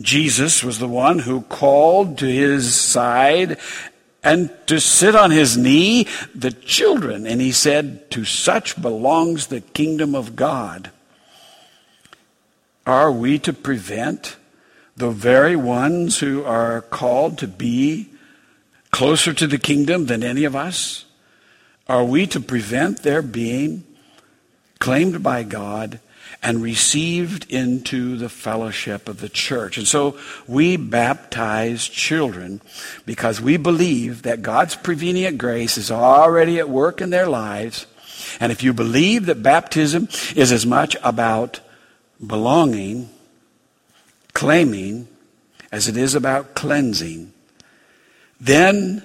Jesus 0.00 0.64
was 0.64 0.78
the 0.78 0.88
one 0.88 1.18
who 1.18 1.42
called 1.42 2.16
to 2.18 2.26
his 2.26 2.74
side 2.74 3.58
and 4.22 4.50
to 4.66 4.78
sit 4.80 5.14
on 5.14 5.30
his 5.30 5.56
knee 5.56 6.06
the 6.34 6.52
children. 6.52 7.26
And 7.26 7.40
he 7.40 7.52
said, 7.52 8.10
To 8.12 8.24
such 8.24 8.80
belongs 8.80 9.46
the 9.46 9.60
kingdom 9.60 10.14
of 10.14 10.36
God. 10.36 10.90
Are 12.86 13.12
we 13.12 13.38
to 13.40 13.52
prevent 13.52 14.36
the 14.96 15.10
very 15.10 15.56
ones 15.56 16.18
who 16.18 16.44
are 16.44 16.82
called 16.82 17.38
to 17.38 17.48
be 17.48 18.08
closer 18.90 19.32
to 19.32 19.46
the 19.46 19.58
kingdom 19.58 20.06
than 20.06 20.22
any 20.22 20.44
of 20.44 20.56
us? 20.56 21.04
Are 21.88 22.04
we 22.04 22.26
to 22.28 22.40
prevent 22.40 23.02
their 23.02 23.22
being 23.22 23.84
claimed 24.78 25.22
by 25.22 25.42
God 25.42 26.00
and 26.42 26.62
received 26.62 27.50
into 27.50 28.16
the 28.16 28.28
fellowship 28.28 29.08
of 29.08 29.20
the 29.20 29.28
church. 29.28 29.76
And 29.78 29.86
so 29.86 30.18
we 30.46 30.76
baptize 30.76 31.86
children 31.86 32.60
because 33.06 33.40
we 33.40 33.56
believe 33.56 34.22
that 34.22 34.42
God's 34.42 34.76
prevenient 34.76 35.38
grace 35.38 35.76
is 35.76 35.90
already 35.90 36.58
at 36.58 36.68
work 36.68 37.00
in 37.00 37.10
their 37.10 37.28
lives. 37.28 37.86
And 38.38 38.52
if 38.52 38.62
you 38.62 38.72
believe 38.72 39.26
that 39.26 39.42
baptism 39.42 40.08
is 40.36 40.52
as 40.52 40.64
much 40.64 40.96
about 41.02 41.60
belonging, 42.24 43.10
claiming, 44.32 45.08
as 45.72 45.88
it 45.88 45.96
is 45.96 46.14
about 46.14 46.54
cleansing, 46.54 47.32
then 48.40 49.02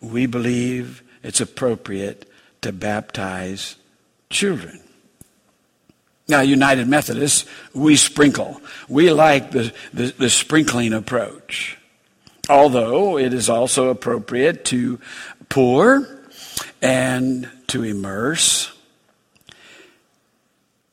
we 0.00 0.26
believe 0.26 1.02
it's 1.22 1.40
appropriate 1.40 2.30
to 2.62 2.72
baptize 2.72 3.76
children. 4.30 4.80
Now, 6.28 6.42
United 6.42 6.86
Methodists, 6.88 7.46
we 7.72 7.96
sprinkle. 7.96 8.60
We 8.86 9.10
like 9.10 9.50
the, 9.50 9.72
the, 9.94 10.12
the, 10.18 10.28
sprinkling 10.28 10.92
approach. 10.92 11.78
Although 12.50 13.16
it 13.16 13.32
is 13.32 13.48
also 13.48 13.88
appropriate 13.88 14.66
to 14.66 15.00
pour 15.48 16.06
and 16.82 17.48
to 17.68 17.82
immerse. 17.82 18.70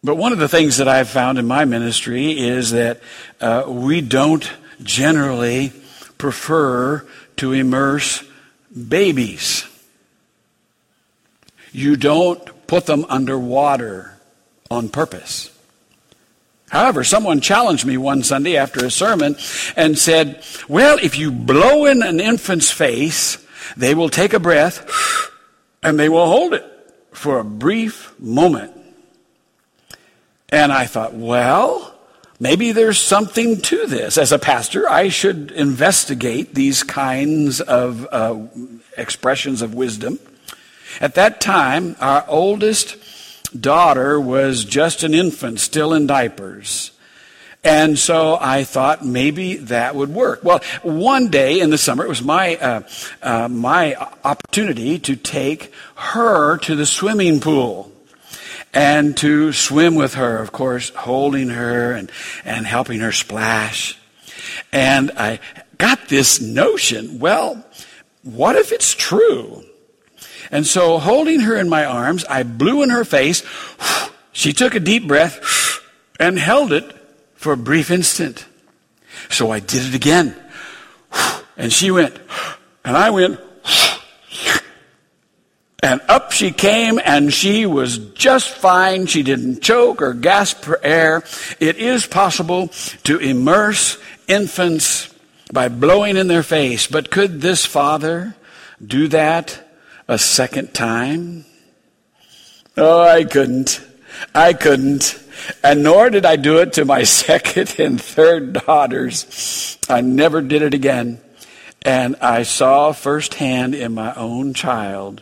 But 0.05 0.15
one 0.15 0.31
of 0.31 0.39
the 0.39 0.47
things 0.47 0.77
that 0.77 0.87
I've 0.87 1.09
found 1.09 1.37
in 1.37 1.45
my 1.45 1.65
ministry 1.65 2.31
is 2.39 2.71
that 2.71 3.01
uh, 3.41 3.65
we 3.67 3.99
don't 3.99 4.49
generally 4.83 5.73
prefer 6.17 7.05
to 7.37 7.51
immerse 7.51 8.23
babies. 8.71 9.67
You 11.73 11.97
don't 11.97 12.67
put 12.67 12.85
them 12.85 13.05
underwater 13.09 14.14
on 14.69 14.89
purpose. 14.89 15.51
However, 16.69 17.03
someone 17.03 17.41
challenged 17.41 17.85
me 17.85 17.97
one 17.97 18.23
Sunday 18.23 18.57
after 18.57 18.85
a 18.85 18.91
sermon 18.91 19.35
and 19.75 19.97
said, 19.97 20.43
Well, 20.67 20.97
if 21.01 21.17
you 21.17 21.31
blow 21.31 21.85
in 21.85 22.01
an 22.01 22.19
infant's 22.19 22.71
face, 22.71 23.37
they 23.77 23.93
will 23.95 24.09
take 24.09 24.33
a 24.33 24.39
breath 24.39 24.85
and 25.83 25.99
they 25.99 26.09
will 26.09 26.25
hold 26.25 26.53
it 26.53 26.65
for 27.11 27.39
a 27.39 27.43
brief 27.43 28.19
moment. 28.19 28.73
And 30.49 30.71
I 30.71 30.85
thought, 30.85 31.13
well, 31.13 31.95
maybe 32.39 32.71
there's 32.71 32.99
something 32.99 33.61
to 33.61 33.87
this. 33.87 34.17
As 34.17 34.31
a 34.31 34.39
pastor, 34.39 34.89
I 34.89 35.09
should 35.09 35.51
investigate 35.51 36.53
these 36.53 36.83
kinds 36.83 37.61
of 37.61 38.07
uh, 38.11 38.39
expressions 38.97 39.61
of 39.61 39.73
wisdom. 39.73 40.19
At 41.01 41.15
that 41.15 41.41
time, 41.41 41.95
our 41.99 42.23
oldest 42.27 42.97
daughter 43.61 44.19
was 44.19 44.65
just 44.65 45.03
an 45.03 45.13
infant, 45.13 45.59
still 45.59 45.93
in 45.93 46.07
diapers. 46.07 46.91
And 47.63 47.97
so 47.97 48.37
I 48.39 48.63
thought 48.63 49.03
maybe 49.03 49.55
that 49.55 49.95
would 49.95 50.09
work. 50.09 50.43
Well, 50.43 50.61
one 50.83 51.29
day 51.29 51.59
in 51.59 51.71
the 51.71 51.79
summer, 51.79 52.05
it 52.05 52.09
was 52.09 52.21
my, 52.21 52.57
uh, 52.57 52.81
uh, 53.23 53.47
my 53.47 53.95
opportunity 54.23 54.99
to 54.99 55.15
take 55.15 55.73
her 55.95 56.59
to 56.59 56.75
the 56.75 56.85
swimming 56.85 57.39
pool 57.39 57.91
and 58.71 59.17
to 59.17 59.51
swim 59.51 59.95
with 59.95 60.13
her, 60.13 60.37
of 60.37 60.51
course, 60.51 60.89
holding 60.89 61.49
her 61.49 61.93
and, 61.93 62.11
and 62.43 62.67
helping 62.67 62.99
her 62.99 63.11
splash. 63.11 63.97
And 64.71 65.11
I 65.17 65.39
got 65.79 66.07
this 66.07 66.39
notion, 66.39 67.17
well, 67.17 67.65
what 68.21 68.55
if 68.55 68.71
it's 68.71 68.93
true? 68.93 69.63
And 70.51 70.65
so, 70.65 70.97
holding 70.99 71.41
her 71.41 71.55
in 71.55 71.69
my 71.69 71.85
arms, 71.85 72.25
I 72.25 72.43
blew 72.43 72.83
in 72.83 72.89
her 72.89 73.05
face. 73.05 73.43
She 74.31 74.53
took 74.53 74.75
a 74.75 74.79
deep 74.79 75.07
breath 75.07 75.81
and 76.19 76.37
held 76.37 76.73
it 76.73 76.95
for 77.35 77.53
a 77.53 77.57
brief 77.57 77.91
instant. 77.91 78.45
So 79.29 79.51
I 79.51 79.59
did 79.59 79.87
it 79.87 79.95
again. 79.95 80.35
And 81.57 81.71
she 81.71 81.91
went, 81.91 82.17
and 82.83 82.97
I 82.97 83.09
went, 83.11 83.39
and 85.81 86.01
up 86.09 86.31
she 86.31 86.51
came, 86.51 86.99
and 87.03 87.31
she 87.33 87.65
was 87.65 87.97
just 87.97 88.49
fine. 88.49 89.05
She 89.05 89.23
didn't 89.23 89.61
choke 89.61 90.01
or 90.01 90.13
gasp 90.13 90.63
for 90.63 90.83
air. 90.83 91.23
It 91.59 91.77
is 91.77 92.07
possible 92.07 92.69
to 93.03 93.17
immerse 93.19 93.97
infants 94.27 95.13
by 95.53 95.69
blowing 95.69 96.17
in 96.17 96.27
their 96.27 96.43
face, 96.43 96.87
but 96.87 97.11
could 97.11 97.39
this 97.39 97.65
father 97.65 98.35
do 98.85 99.07
that 99.09 99.64
a 100.07 100.17
second 100.17 100.73
time? 100.73 101.45
Oh, 102.77 103.01
I 103.01 103.23
couldn't. 103.23 103.81
I 104.33 104.53
couldn't. 104.53 105.21
And 105.63 105.83
nor 105.83 106.09
did 106.09 106.25
I 106.25 106.35
do 106.35 106.59
it 106.59 106.73
to 106.73 106.85
my 106.85 107.03
second 107.23 107.79
and 107.79 108.01
third 108.01 108.53
daughters. 108.53 109.77
I 109.89 110.01
never 110.01 110.41
did 110.41 110.61
it 110.61 110.73
again. 110.73 111.21
And 111.81 112.15
I 112.19 112.43
saw 112.43 112.91
firsthand 112.93 113.75
in 113.75 113.93
my 113.93 114.13
own 114.15 114.53
child 114.53 115.21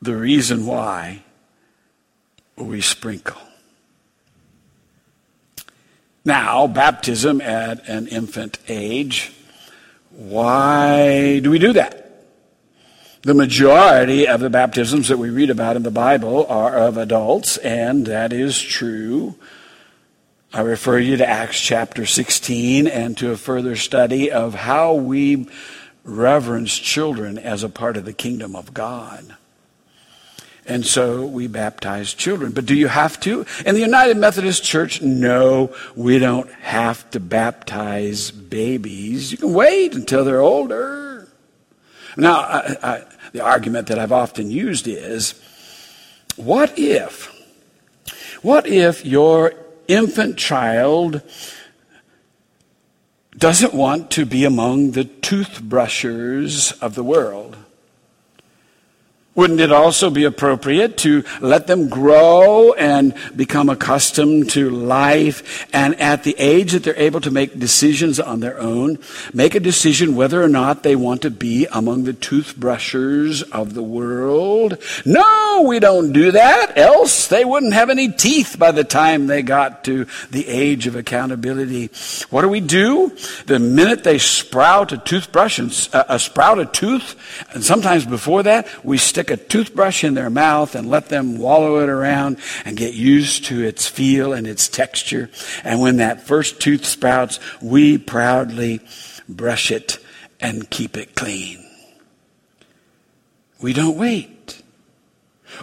the 0.00 0.16
reason 0.16 0.66
why 0.66 1.22
we 2.56 2.80
sprinkle. 2.80 3.40
Now, 6.24 6.66
baptism 6.66 7.40
at 7.40 7.88
an 7.88 8.06
infant 8.06 8.58
age, 8.68 9.32
why 10.10 11.40
do 11.40 11.50
we 11.50 11.58
do 11.58 11.72
that? 11.72 11.99
The 13.22 13.34
majority 13.34 14.26
of 14.26 14.40
the 14.40 14.48
baptisms 14.48 15.08
that 15.08 15.18
we 15.18 15.28
read 15.28 15.50
about 15.50 15.76
in 15.76 15.82
the 15.82 15.90
Bible 15.90 16.46
are 16.46 16.74
of 16.74 16.96
adults, 16.96 17.58
and 17.58 18.06
that 18.06 18.32
is 18.32 18.58
true. 18.58 19.34
I 20.54 20.62
refer 20.62 20.98
you 20.98 21.18
to 21.18 21.28
Acts 21.28 21.60
chapter 21.60 22.06
16 22.06 22.86
and 22.86 23.18
to 23.18 23.30
a 23.30 23.36
further 23.36 23.76
study 23.76 24.30
of 24.30 24.54
how 24.54 24.94
we 24.94 25.46
reverence 26.02 26.74
children 26.78 27.36
as 27.36 27.62
a 27.62 27.68
part 27.68 27.98
of 27.98 28.06
the 28.06 28.14
kingdom 28.14 28.56
of 28.56 28.72
God. 28.72 29.36
And 30.64 30.86
so 30.86 31.26
we 31.26 31.46
baptize 31.46 32.14
children. 32.14 32.52
But 32.52 32.64
do 32.64 32.74
you 32.74 32.88
have 32.88 33.20
to? 33.20 33.44
In 33.66 33.74
the 33.74 33.82
United 33.82 34.16
Methodist 34.16 34.64
Church, 34.64 35.02
no, 35.02 35.76
we 35.94 36.18
don't 36.18 36.50
have 36.62 37.10
to 37.10 37.20
baptize 37.20 38.30
babies. 38.30 39.30
You 39.30 39.36
can 39.36 39.52
wait 39.52 39.94
until 39.94 40.24
they're 40.24 40.40
older. 40.40 41.09
Now, 42.20 42.40
I, 42.40 42.76
I, 42.82 43.04
the 43.32 43.40
argument 43.40 43.88
that 43.88 43.98
I've 43.98 44.12
often 44.12 44.50
used 44.50 44.86
is 44.86 45.34
what 46.36 46.78
if, 46.78 47.34
what 48.42 48.66
if 48.66 49.04
your 49.06 49.54
infant 49.88 50.36
child 50.36 51.22
doesn't 53.36 53.72
want 53.72 54.10
to 54.12 54.26
be 54.26 54.44
among 54.44 54.90
the 54.90 55.04
toothbrushers 55.04 56.72
of 56.72 56.94
the 56.94 57.04
world? 57.04 57.56
Wouldn't 59.36 59.60
it 59.60 59.70
also 59.70 60.10
be 60.10 60.24
appropriate 60.24 60.96
to 60.98 61.22
let 61.40 61.68
them 61.68 61.88
grow 61.88 62.72
and 62.72 63.14
become 63.36 63.68
accustomed 63.68 64.50
to 64.50 64.70
life 64.70 65.68
and 65.72 65.98
at 66.00 66.24
the 66.24 66.34
age 66.36 66.72
that 66.72 66.82
they're 66.82 66.98
able 66.98 67.20
to 67.20 67.30
make 67.30 67.56
decisions 67.56 68.18
on 68.18 68.40
their 68.40 68.58
own, 68.58 68.98
make 69.32 69.54
a 69.54 69.60
decision 69.60 70.16
whether 70.16 70.42
or 70.42 70.48
not 70.48 70.82
they 70.82 70.96
want 70.96 71.22
to 71.22 71.30
be 71.30 71.68
among 71.70 72.02
the 72.02 72.12
toothbrushers 72.12 73.42
of 73.42 73.74
the 73.74 73.84
world? 73.84 74.78
No, 75.06 75.64
we 75.64 75.78
don't 75.78 76.12
do 76.12 76.32
that, 76.32 76.76
else 76.76 77.28
they 77.28 77.44
wouldn't 77.44 77.72
have 77.72 77.88
any 77.88 78.10
teeth 78.10 78.56
by 78.58 78.72
the 78.72 78.82
time 78.82 79.28
they 79.28 79.42
got 79.42 79.84
to 79.84 80.06
the 80.32 80.48
age 80.48 80.88
of 80.88 80.96
accountability. 80.96 81.90
What 82.30 82.42
do 82.42 82.48
we 82.48 82.60
do? 82.60 83.16
The 83.46 83.60
minute 83.60 84.02
they 84.02 84.18
sprout 84.18 84.90
a 84.90 84.98
toothbrush 84.98 85.60
and 85.60 85.88
uh, 85.92 86.18
sprout 86.18 86.58
a 86.58 86.66
tooth, 86.66 87.14
and 87.54 87.62
sometimes 87.62 88.04
before 88.04 88.42
that, 88.42 88.66
we 88.84 88.98
stick 89.20 89.30
a 89.30 89.36
toothbrush 89.36 90.02
in 90.02 90.14
their 90.14 90.30
mouth 90.30 90.74
and 90.74 90.88
let 90.88 91.10
them 91.10 91.36
wallow 91.36 91.80
it 91.80 91.90
around 91.90 92.38
and 92.64 92.74
get 92.74 92.94
used 92.94 93.44
to 93.44 93.62
its 93.62 93.86
feel 93.86 94.32
and 94.32 94.46
its 94.46 94.66
texture. 94.66 95.28
And 95.62 95.78
when 95.78 95.98
that 95.98 96.26
first 96.26 96.58
tooth 96.58 96.86
sprouts, 96.86 97.38
we 97.60 97.98
proudly 97.98 98.80
brush 99.28 99.70
it 99.70 99.98
and 100.40 100.70
keep 100.70 100.96
it 100.96 101.14
clean. 101.14 101.62
We 103.60 103.74
don't 103.74 103.98
wait. 103.98 104.62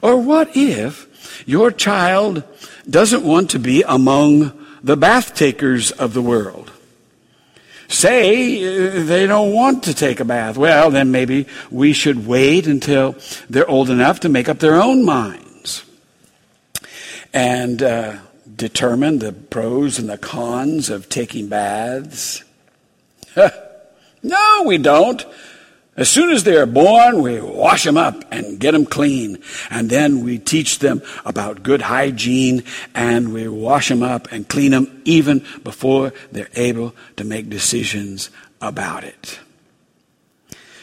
Or 0.04 0.22
what 0.22 0.56
if 0.56 1.44
your 1.48 1.72
child 1.72 2.44
doesn't 2.88 3.24
want 3.24 3.50
to 3.52 3.60
be 3.60 3.82
among 3.88 4.54
the 4.84 4.98
bath 4.98 5.34
takers 5.34 5.90
of 5.90 6.14
the 6.14 6.22
world? 6.22 6.72
Say 7.88 8.64
uh, 8.64 9.04
they 9.04 9.26
don't 9.26 9.54
want 9.54 9.84
to 9.84 9.94
take 9.94 10.20
a 10.20 10.26
bath. 10.26 10.58
Well, 10.58 10.92
then 10.92 11.12
maybe 11.12 11.48
we 11.72 11.94
should 11.94 12.28
wait 12.28 12.68
until 12.68 13.16
they're 13.50 13.70
old 13.70 13.90
enough 13.90 14.20
to 14.22 14.30
make 14.30 14.50
up 14.50 14.60
their 14.60 14.76
own 14.76 15.06
minds 15.06 15.84
and 17.34 17.82
uh, 17.82 18.18
determine 18.56 19.20
the 19.20 19.34
pros 19.34 20.00
and 20.00 20.10
the 20.10 20.18
cons 20.18 20.90
of 20.90 21.10
taking 21.10 21.48
baths. 21.48 22.44
no, 24.24 24.64
we 24.66 24.78
don't. 24.78 25.26
As 25.98 26.12
soon 26.12 26.30
as 26.30 26.44
they 26.44 26.56
are 26.56 26.68
born, 26.68 27.24
we 27.24 27.42
wash 27.42 27.84
them 27.84 27.98
up 27.98 28.24
and 28.32 28.60
get 28.60 28.74
them 28.74 28.86
clean. 28.86 29.42
And 29.72 29.90
then 29.90 30.24
we 30.24 30.38
teach 30.38 30.78
them 30.78 31.02
about 31.26 31.64
good 31.64 31.82
hygiene 31.82 32.64
and 32.94 33.34
we 33.34 33.48
wash 33.48 33.90
them 33.90 34.04
up 34.04 34.32
and 34.32 34.48
clean 34.48 34.72
them 34.72 35.02
even 35.06 35.44
before 35.64 36.14
they're 36.32 36.50
able 36.54 36.94
to 37.16 37.24
make 37.24 37.50
decisions 37.50 38.30
about 38.62 39.06
it. 39.06 39.40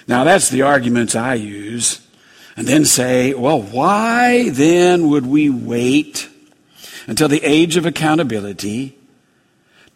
Now 0.09 0.25
that's 0.25 0.49
the 0.49 0.63
arguments 0.63 1.15
I 1.15 1.35
use. 1.35 2.01
And 2.57 2.67
then 2.67 2.85
say, 2.85 3.35
well, 3.35 3.63
why 3.63 4.49
then 4.51 5.09
would 5.11 5.27
we 5.27 5.49
wait 5.49 6.29
until 7.07 7.29
the 7.29 7.43
age 7.43 7.77
of 7.77 7.87
accountability 7.87 8.99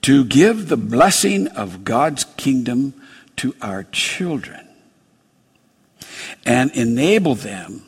to 0.03 0.25
give 0.25 0.69
the 0.69 0.77
blessing 0.77 1.49
of 1.49 1.83
God's 1.83 2.25
kingdom 2.37 2.95
to 3.37 3.55
our 3.61 3.83
children? 3.85 4.68
And 6.45 6.71
enable 6.73 7.35
them 7.35 7.83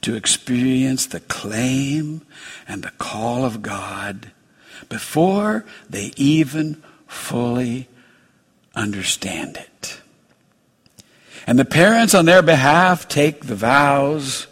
to 0.00 0.14
experience 0.14 1.06
the 1.06 1.20
claim 1.20 2.22
and 2.66 2.82
the 2.82 2.92
call 2.92 3.44
of 3.44 3.62
God 3.62 4.32
before 4.88 5.64
they 5.88 6.12
even 6.16 6.82
fully 7.06 7.88
understand 8.74 9.56
it. 9.56 10.00
And 11.46 11.58
the 11.58 11.64
parents 11.64 12.14
on 12.14 12.26
their 12.26 12.42
behalf 12.42 13.08
take 13.08 13.46
the 13.46 13.54
vows, 13.54 14.46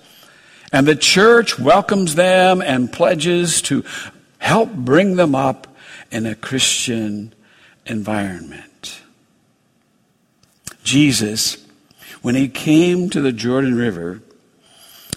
and 0.72 0.86
the 0.86 0.96
church 0.96 1.58
welcomes 1.58 2.14
them 2.14 2.62
and 2.62 2.92
pledges 2.92 3.60
to 3.62 3.84
help 4.38 4.72
bring 4.72 5.16
them 5.16 5.34
up 5.34 5.76
in 6.10 6.26
a 6.26 6.34
Christian 6.34 7.34
environment. 7.84 9.00
Jesus 10.82 11.65
when 12.26 12.34
he 12.34 12.48
came 12.48 13.08
to 13.08 13.20
the 13.20 13.30
Jordan 13.30 13.76
River, 13.76 14.20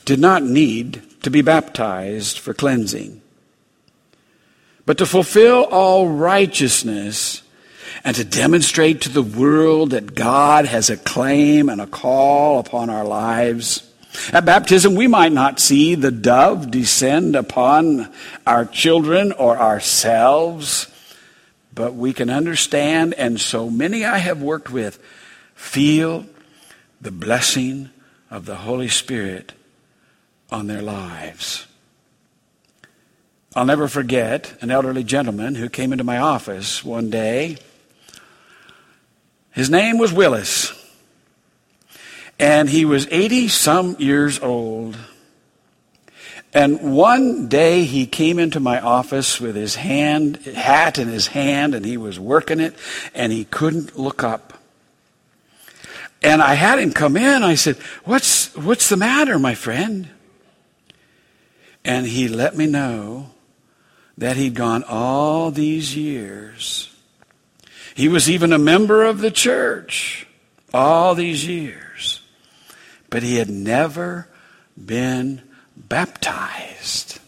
did 0.06 0.20
not 0.20 0.44
need 0.44 1.02
to 1.24 1.32
be 1.32 1.42
baptized 1.42 2.38
for 2.38 2.54
cleansing, 2.54 3.20
but 4.86 5.00
to 5.00 5.08
fulfill 5.08 5.64
all 5.72 6.08
righteousness 6.08 7.42
and 8.04 8.16
to 8.16 8.24
demonstrate 8.24 9.02
to 9.02 9.10
the 9.10 9.24
world 9.24 9.90
that 9.90 10.14
God 10.14 10.66
has 10.66 10.92
a 10.92 10.98
claim 10.98 11.68
and 11.68 11.82
a 11.82 11.88
call 11.88 12.60
upon 12.60 12.92
our 12.92 13.06
lives. 13.06 13.92
At 14.32 14.46
baptism, 14.46 14.94
we 14.94 15.08
might 15.08 15.32
not 15.32 15.60
see 15.60 15.96
the 15.96 16.12
dove 16.12 16.70
descend 16.70 17.36
upon 17.36 18.14
our 18.46 18.66
children 18.66 19.32
or 19.32 19.58
ourselves, 19.58 20.86
but 21.74 21.96
we 21.96 22.14
can 22.14 22.30
understand, 22.30 23.16
and 23.16 23.42
so 23.42 23.68
many 23.68 24.06
I 24.06 24.20
have 24.20 24.44
worked 24.44 24.70
with 24.70 25.00
feel 25.56 26.28
the 27.02 27.12
blessing 27.12 27.90
of 28.30 28.46
the 28.46 28.58
Holy 28.58 28.90
Spirit 28.90 29.54
on 30.52 30.68
their 30.68 30.82
lives. 30.82 31.66
I'll 33.56 33.66
never 33.66 33.88
forget 33.88 34.56
an 34.62 34.70
elderly 34.70 35.04
gentleman 35.04 35.56
who 35.56 35.70
came 35.70 35.92
into 35.92 36.04
my 36.04 36.20
office 36.20 36.84
one 36.84 37.10
day. 37.10 37.58
His 39.52 39.70
name 39.70 39.98
was 39.98 40.14
Willis, 40.14 40.74
and 42.38 42.70
he 42.70 42.86
was 42.86 43.08
80 43.10 43.48
some 43.48 43.96
years 44.00 44.40
old. 44.40 44.98
And 46.54 46.96
one 46.96 47.48
day 47.48 47.84
he 47.84 48.06
came 48.08 48.40
into 48.40 48.60
my 48.60 48.80
office 48.80 49.40
with 49.40 49.56
his 49.56 49.76
hand, 49.76 50.38
hat 50.38 50.98
in 50.98 51.08
his 51.08 51.28
hand, 51.28 51.76
and 51.76 51.86
he 51.86 51.98
was 51.98 52.20
working 52.20 52.60
it, 52.60 52.76
and 53.14 53.32
he 53.32 53.46
couldn't 53.46 53.98
look 53.98 54.24
up. 54.24 54.49
And 56.22 56.42
I 56.42 56.56
had 56.56 56.80
him 56.80 56.92
come 56.92 57.16
in. 57.16 57.44
I 57.44 57.56
said, 57.56 57.78
What's, 58.04 58.56
what's 58.56 58.90
the 58.90 58.98
matter, 58.98 59.40
my 59.40 59.56
friend? 59.56 60.10
And 61.86 62.06
he 62.06 62.28
let 62.28 62.56
me 62.56 62.66
know 62.66 63.32
that 64.18 64.36
he'd 64.36 64.54
gone 64.54 64.84
all 64.84 65.50
these 65.50 65.96
years. 65.96 66.94
He 67.96 68.08
was 68.08 68.30
even 68.30 68.54
a 68.54 68.60
member 68.60 69.04
of 69.04 69.20
the 69.20 69.32
church 69.32 70.28
all 70.74 71.16
these 71.16 71.48
years. 71.48 72.22
But 73.10 73.24
he 73.24 73.38
had 73.38 73.50
never 73.50 74.28
been 74.78 75.42
baptized. 75.76 77.20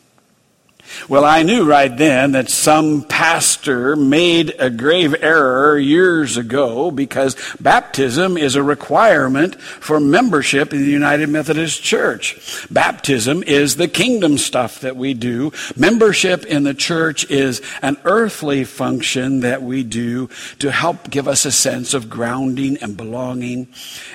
Well, 1.08 1.25
I 1.25 1.43
knew 1.43 1.65
right 1.65 1.95
then 1.95 2.34
that 2.34 2.49
some 2.49 3.04
pastor 3.04 3.95
made 3.95 4.56
a 4.60 4.69
grave 4.69 5.15
error 5.21 5.77
years 5.77 6.38
ago 6.38 6.91
because 6.91 7.36
baptism 7.60 8.38
is 8.38 8.56
a 8.56 8.63
requirement 8.63 9.60
for 9.60 9.99
membership 9.99 10.73
in 10.73 10.80
the 10.80 10.91
United 10.91 11.30
Methodist 11.30 11.82
Church. 11.84 12.67
Baptism 12.69 13.43
is 13.43 13.75
the 13.75 13.88
kingdom 13.88 14.38
stuff 14.38 14.82
that 14.82 14.95
we 14.95 15.13
do. 15.13 15.51
Membership 15.75 16.45
in 16.45 16.63
the 16.63 16.73
church 16.73 17.30
is 17.30 17.62
an 17.82 17.97
earthly 18.04 18.63
function 18.63 19.41
that 19.41 19.62
we 19.62 19.84
do 19.84 20.30
to 20.60 20.71
help 20.71 21.10
give 21.10 21.27
us 21.27 21.45
a 21.45 21.51
sense 21.51 21.93
of 21.93 22.10
grounding 22.10 22.77
and 22.77 22.97
belonging 22.97 23.67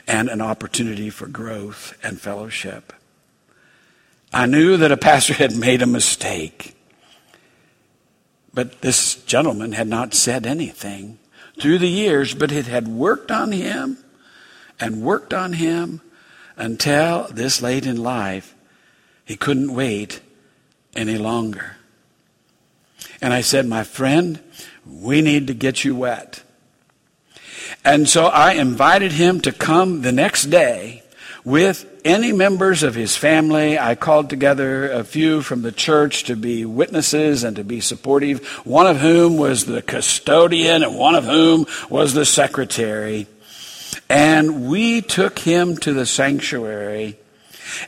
and 0.07 0.29
an 0.29 0.41
opportunity 0.41 1.11
for 1.11 1.27
growth 1.27 1.97
and 2.03 2.21
fellowship. 2.21 2.93
I 4.37 4.45
knew 4.45 4.77
that 4.77 4.93
a 4.93 4.99
pastor 4.99 5.33
had 5.33 5.57
made 5.57 5.81
a 5.81 5.87
mistake. 5.87 6.77
But 8.53 8.83
this 8.83 9.15
gentleman 9.23 9.73
had 9.73 9.89
not 9.89 10.13
said 10.13 10.45
anything 10.45 11.19
through 11.59 11.79
the 11.79 11.89
years, 11.89 12.35
but 12.35 12.53
it 12.53 12.67
had 12.67 12.87
worked 12.87 13.31
on 13.31 13.53
him 13.53 13.97
and 14.79 15.01
worked 15.01 15.33
on 15.33 15.55
him 15.55 16.03
until 16.55 17.29
this 17.29 17.63
late 17.63 17.87
in 17.87 18.03
life, 18.03 18.55
he 19.25 19.39
couldn't 19.39 19.73
wait 19.73 20.21
any 20.95 21.17
longer. 21.17 21.79
And 23.23 23.33
I 23.33 23.41
said, 23.41 23.65
My 23.65 23.85
friend, 23.85 24.39
we 24.85 25.23
need 25.23 25.47
to 25.47 25.55
get 25.55 25.83
you 25.83 25.97
wet. 25.97 26.43
And 27.87 28.07
so 28.07 28.27
I 28.27 28.53
invited 28.53 29.13
him 29.13 29.41
to 29.41 29.51
come 29.51 30.03
the 30.03 30.13
next 30.13 30.51
day 30.51 31.05
with 31.47 31.89
any 32.05 32.33
members 32.33 32.83
of 32.83 32.97
his 32.97 33.17
family. 33.17 33.79
I 33.79 33.95
called 33.95 34.29
together 34.29 34.91
a 34.91 35.05
few 35.05 35.43
from 35.43 35.63
the 35.63 35.71
church 35.71 36.25
to 36.25 36.35
be 36.35 36.65
witnesses 36.65 37.45
and 37.45 37.55
to 37.55 37.63
be 37.63 37.81
supportive, 37.81 38.45
one 38.67 38.89
of 38.89 38.99
whom 38.99 39.37
was 39.37 39.65
the 39.65 39.81
custodian 39.81 40.83
and 40.83 40.99
one 40.99 41.15
of 41.15 41.25
whom 41.25 41.65
was 41.89 42.15
the 42.15 42.25
secretary. 42.25 43.29
And 44.09 44.69
we 44.69 45.01
took 45.01 45.39
him 45.39 45.77
to 45.79 45.93
the 45.93 46.05
sanctuary. 46.05 47.17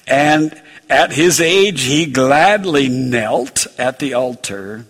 And 0.06 0.62
at 0.88 1.12
his 1.12 1.40
age, 1.40 1.82
he 1.82 2.06
gladly 2.06 2.88
knelt 2.88 3.66
at 3.76 3.98
the 3.98 4.14
altar. 4.14 4.86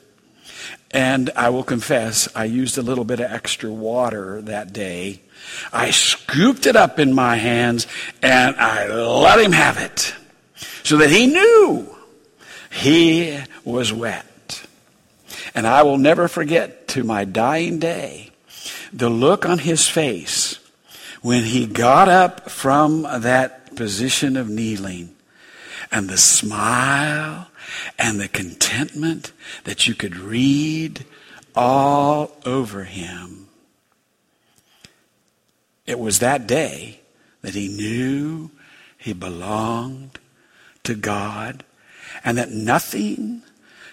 And 0.90 1.30
I 1.34 1.48
will 1.48 1.64
confess, 1.64 2.28
I 2.36 2.44
used 2.44 2.76
a 2.76 2.82
little 2.82 3.04
bit 3.04 3.20
of 3.20 3.32
extra 3.32 3.70
water 3.70 4.42
that 4.42 4.74
day. 4.74 5.22
I 5.72 5.90
scooped 5.90 6.66
it 6.66 6.76
up 6.76 6.98
in 6.98 7.12
my 7.12 7.36
hands 7.36 7.86
and 8.22 8.56
I 8.56 8.86
let 8.88 9.40
him 9.40 9.52
have 9.52 9.78
it 9.78 10.14
so 10.82 10.96
that 10.98 11.10
he 11.10 11.26
knew 11.26 11.94
he 12.70 13.38
was 13.64 13.92
wet. 13.92 14.66
And 15.54 15.66
I 15.66 15.82
will 15.82 15.98
never 15.98 16.28
forget 16.28 16.88
to 16.88 17.04
my 17.04 17.24
dying 17.24 17.78
day 17.78 18.30
the 18.92 19.10
look 19.10 19.46
on 19.46 19.58
his 19.58 19.88
face 19.88 20.58
when 21.20 21.44
he 21.44 21.66
got 21.66 22.08
up 22.08 22.50
from 22.50 23.02
that 23.02 23.74
position 23.76 24.36
of 24.36 24.48
kneeling 24.48 25.14
and 25.90 26.08
the 26.08 26.18
smile 26.18 27.48
and 27.98 28.20
the 28.20 28.28
contentment 28.28 29.32
that 29.64 29.86
you 29.86 29.94
could 29.94 30.16
read 30.16 31.04
all 31.54 32.36
over 32.44 32.84
him. 32.84 33.47
It 35.88 35.98
was 35.98 36.18
that 36.18 36.46
day 36.46 37.00
that 37.40 37.54
he 37.54 37.66
knew 37.66 38.50
he 38.98 39.14
belonged 39.14 40.18
to 40.84 40.94
God 40.94 41.64
and 42.22 42.36
that 42.36 42.50
nothing 42.50 43.40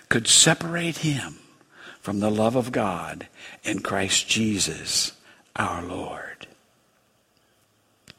could 0.09 0.27
separate 0.27 0.97
him 0.97 1.37
from 2.01 2.19
the 2.19 2.29
love 2.29 2.57
of 2.57 2.73
God 2.73 3.29
in 3.63 3.79
Christ 3.79 4.27
Jesus 4.27 5.13
our 5.55 5.81
Lord. 5.81 6.47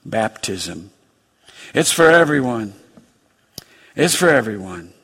Baptism. 0.07 0.91
It's 1.75 1.93
for 1.93 2.11
everyone. 2.11 2.73
It's 3.95 4.15
for 4.15 4.31
everyone. 4.31 4.95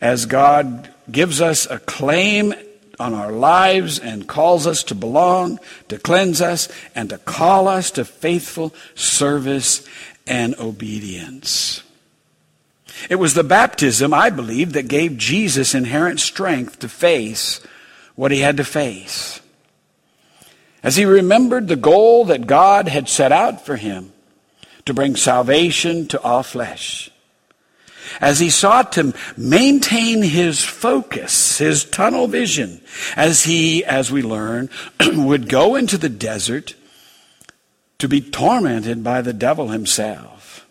As 0.00 0.24
God 0.24 0.88
gives 1.10 1.42
us 1.42 1.66
a 1.66 1.78
claim 1.78 2.54
on 2.98 3.14
our 3.14 3.32
lives 3.32 3.98
and 3.98 4.26
calls 4.26 4.66
us 4.66 4.82
to 4.84 4.94
belong, 4.94 5.58
to 5.88 5.98
cleanse 5.98 6.40
us, 6.40 6.68
and 6.94 7.10
to 7.10 7.18
call 7.18 7.68
us 7.68 7.90
to 7.92 8.04
faithful 8.04 8.74
service 8.94 9.86
and 10.26 10.58
obedience. 10.58 11.82
It 13.08 13.16
was 13.16 13.34
the 13.34 13.44
baptism, 13.44 14.12
I 14.12 14.30
believe, 14.30 14.72
that 14.72 14.88
gave 14.88 15.16
Jesus 15.16 15.74
inherent 15.74 16.20
strength 16.20 16.80
to 16.80 16.88
face 16.88 17.60
what 18.16 18.32
he 18.32 18.40
had 18.40 18.56
to 18.56 18.64
face. 18.64 19.40
As 20.82 20.96
he 20.96 21.04
remembered 21.04 21.68
the 21.68 21.76
goal 21.76 22.24
that 22.26 22.46
God 22.46 22.88
had 22.88 23.08
set 23.08 23.32
out 23.32 23.64
for 23.64 23.76
him 23.76 24.12
to 24.84 24.94
bring 24.94 25.16
salvation 25.16 26.06
to 26.08 26.20
all 26.22 26.42
flesh 26.42 27.10
as 28.20 28.38
he 28.38 28.50
sought 28.50 28.92
to 28.92 29.14
maintain 29.36 30.22
his 30.22 30.64
focus, 30.64 31.58
his 31.58 31.84
tunnel 31.84 32.26
vision, 32.26 32.80
as 33.16 33.44
he, 33.44 33.84
as 33.84 34.10
we 34.10 34.22
learn, 34.22 34.70
would 35.00 35.48
go 35.48 35.76
into 35.76 35.98
the 35.98 36.08
desert 36.08 36.74
to 37.98 38.08
be 38.08 38.20
tormented 38.20 39.02
by 39.02 39.20
the 39.20 39.32
devil 39.32 39.68
himself. 39.68 40.66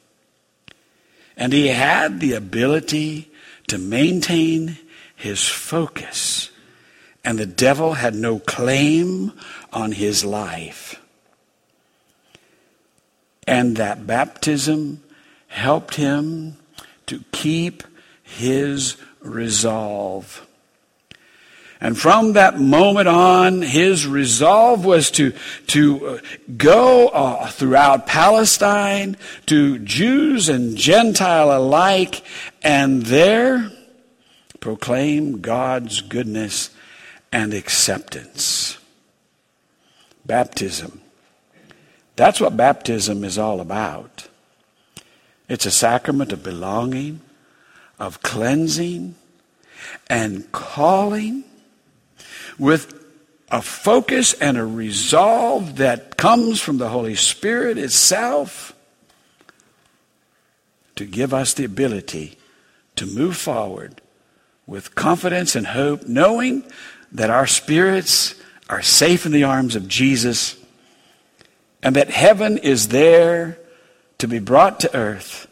And 1.35 1.53
he 1.53 1.67
had 1.67 2.19
the 2.19 2.33
ability 2.33 3.29
to 3.67 3.77
maintain 3.77 4.77
his 5.15 5.45
focus, 5.45 6.51
and 7.23 7.37
the 7.37 7.45
devil 7.45 7.93
had 7.93 8.15
no 8.15 8.39
claim 8.39 9.33
on 9.73 9.91
his 9.91 10.23
life. 10.23 11.01
And 13.45 13.77
that 13.77 14.07
baptism 14.07 15.03
helped 15.47 15.95
him 15.95 16.57
to 17.07 17.23
keep 17.31 17.83
his 18.23 18.97
resolve. 19.21 20.45
And 21.79 21.97
from 21.97 22.33
that 22.33 22.59
moment 22.59 23.07
on, 23.07 23.61
his 23.61 24.07
resolve 24.07 24.83
was 24.83 25.11
to, 25.11 25.33
to 25.67 26.07
uh, 26.07 26.17
go 26.57 27.09
uh, 27.09 27.47
throughout 27.47 28.07
Palestine 28.07 29.15
to 29.45 29.77
Jews 29.79 30.49
and 30.49 30.75
Gentile 30.75 31.55
alike 31.55 32.23
and 32.63 33.03
there 33.03 33.71
proclaim 34.59 35.39
God's 35.39 36.01
goodness 36.01 36.71
and 37.31 37.53
acceptance. 37.53 38.79
Baptism. 40.25 41.01
That's 42.15 42.41
what 42.41 42.57
baptism 42.57 43.23
is 43.23 43.37
all 43.37 43.61
about. 43.61 44.27
It's 45.49 45.65
a 45.65 45.71
sacrament 45.71 46.33
of 46.33 46.43
belonging, 46.43 47.21
of 47.99 48.21
cleansing, 48.21 49.15
and 50.10 50.51
calling 50.51 51.43
with 52.60 52.93
a 53.49 53.62
focus 53.62 54.33
and 54.33 54.57
a 54.57 54.65
resolve 54.65 55.77
that 55.77 56.17
comes 56.17 56.60
from 56.60 56.77
the 56.77 56.89
Holy 56.89 57.15
Spirit 57.15 57.77
itself 57.77 58.73
to 60.95 61.05
give 61.05 61.33
us 61.33 61.53
the 61.53 61.63
ability 61.63 62.38
to 62.95 63.05
move 63.05 63.38
forward 63.38 64.01
with 64.65 64.95
confidence 64.95 65.55
and 65.55 65.67
hope, 65.67 66.07
knowing 66.07 66.63
that 67.12 67.29
our 67.29 67.47
spirits 67.47 68.36
are 68.69 68.81
safe 68.81 69.25
in 69.25 69.31
the 69.31 69.43
arms 69.43 69.75
of 69.75 69.88
Jesus 69.88 70.57
and 71.81 71.95
that 71.95 72.10
heaven 72.10 72.57
is 72.57 72.89
there 72.89 73.57
to 74.17 74.27
be 74.27 74.39
brought 74.39 74.80
to 74.80 74.95
earth, 74.95 75.47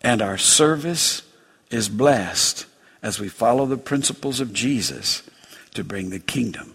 and 0.00 0.20
our 0.20 0.38
service 0.38 1.22
is 1.70 1.88
blessed 1.88 2.66
as 3.02 3.18
we 3.18 3.28
follow 3.28 3.66
the 3.66 3.76
principles 3.76 4.40
of 4.40 4.52
Jesus 4.52 5.22
to 5.74 5.84
bring 5.84 6.10
the 6.10 6.18
kingdom 6.18 6.74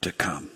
to 0.00 0.12
come. 0.12 0.50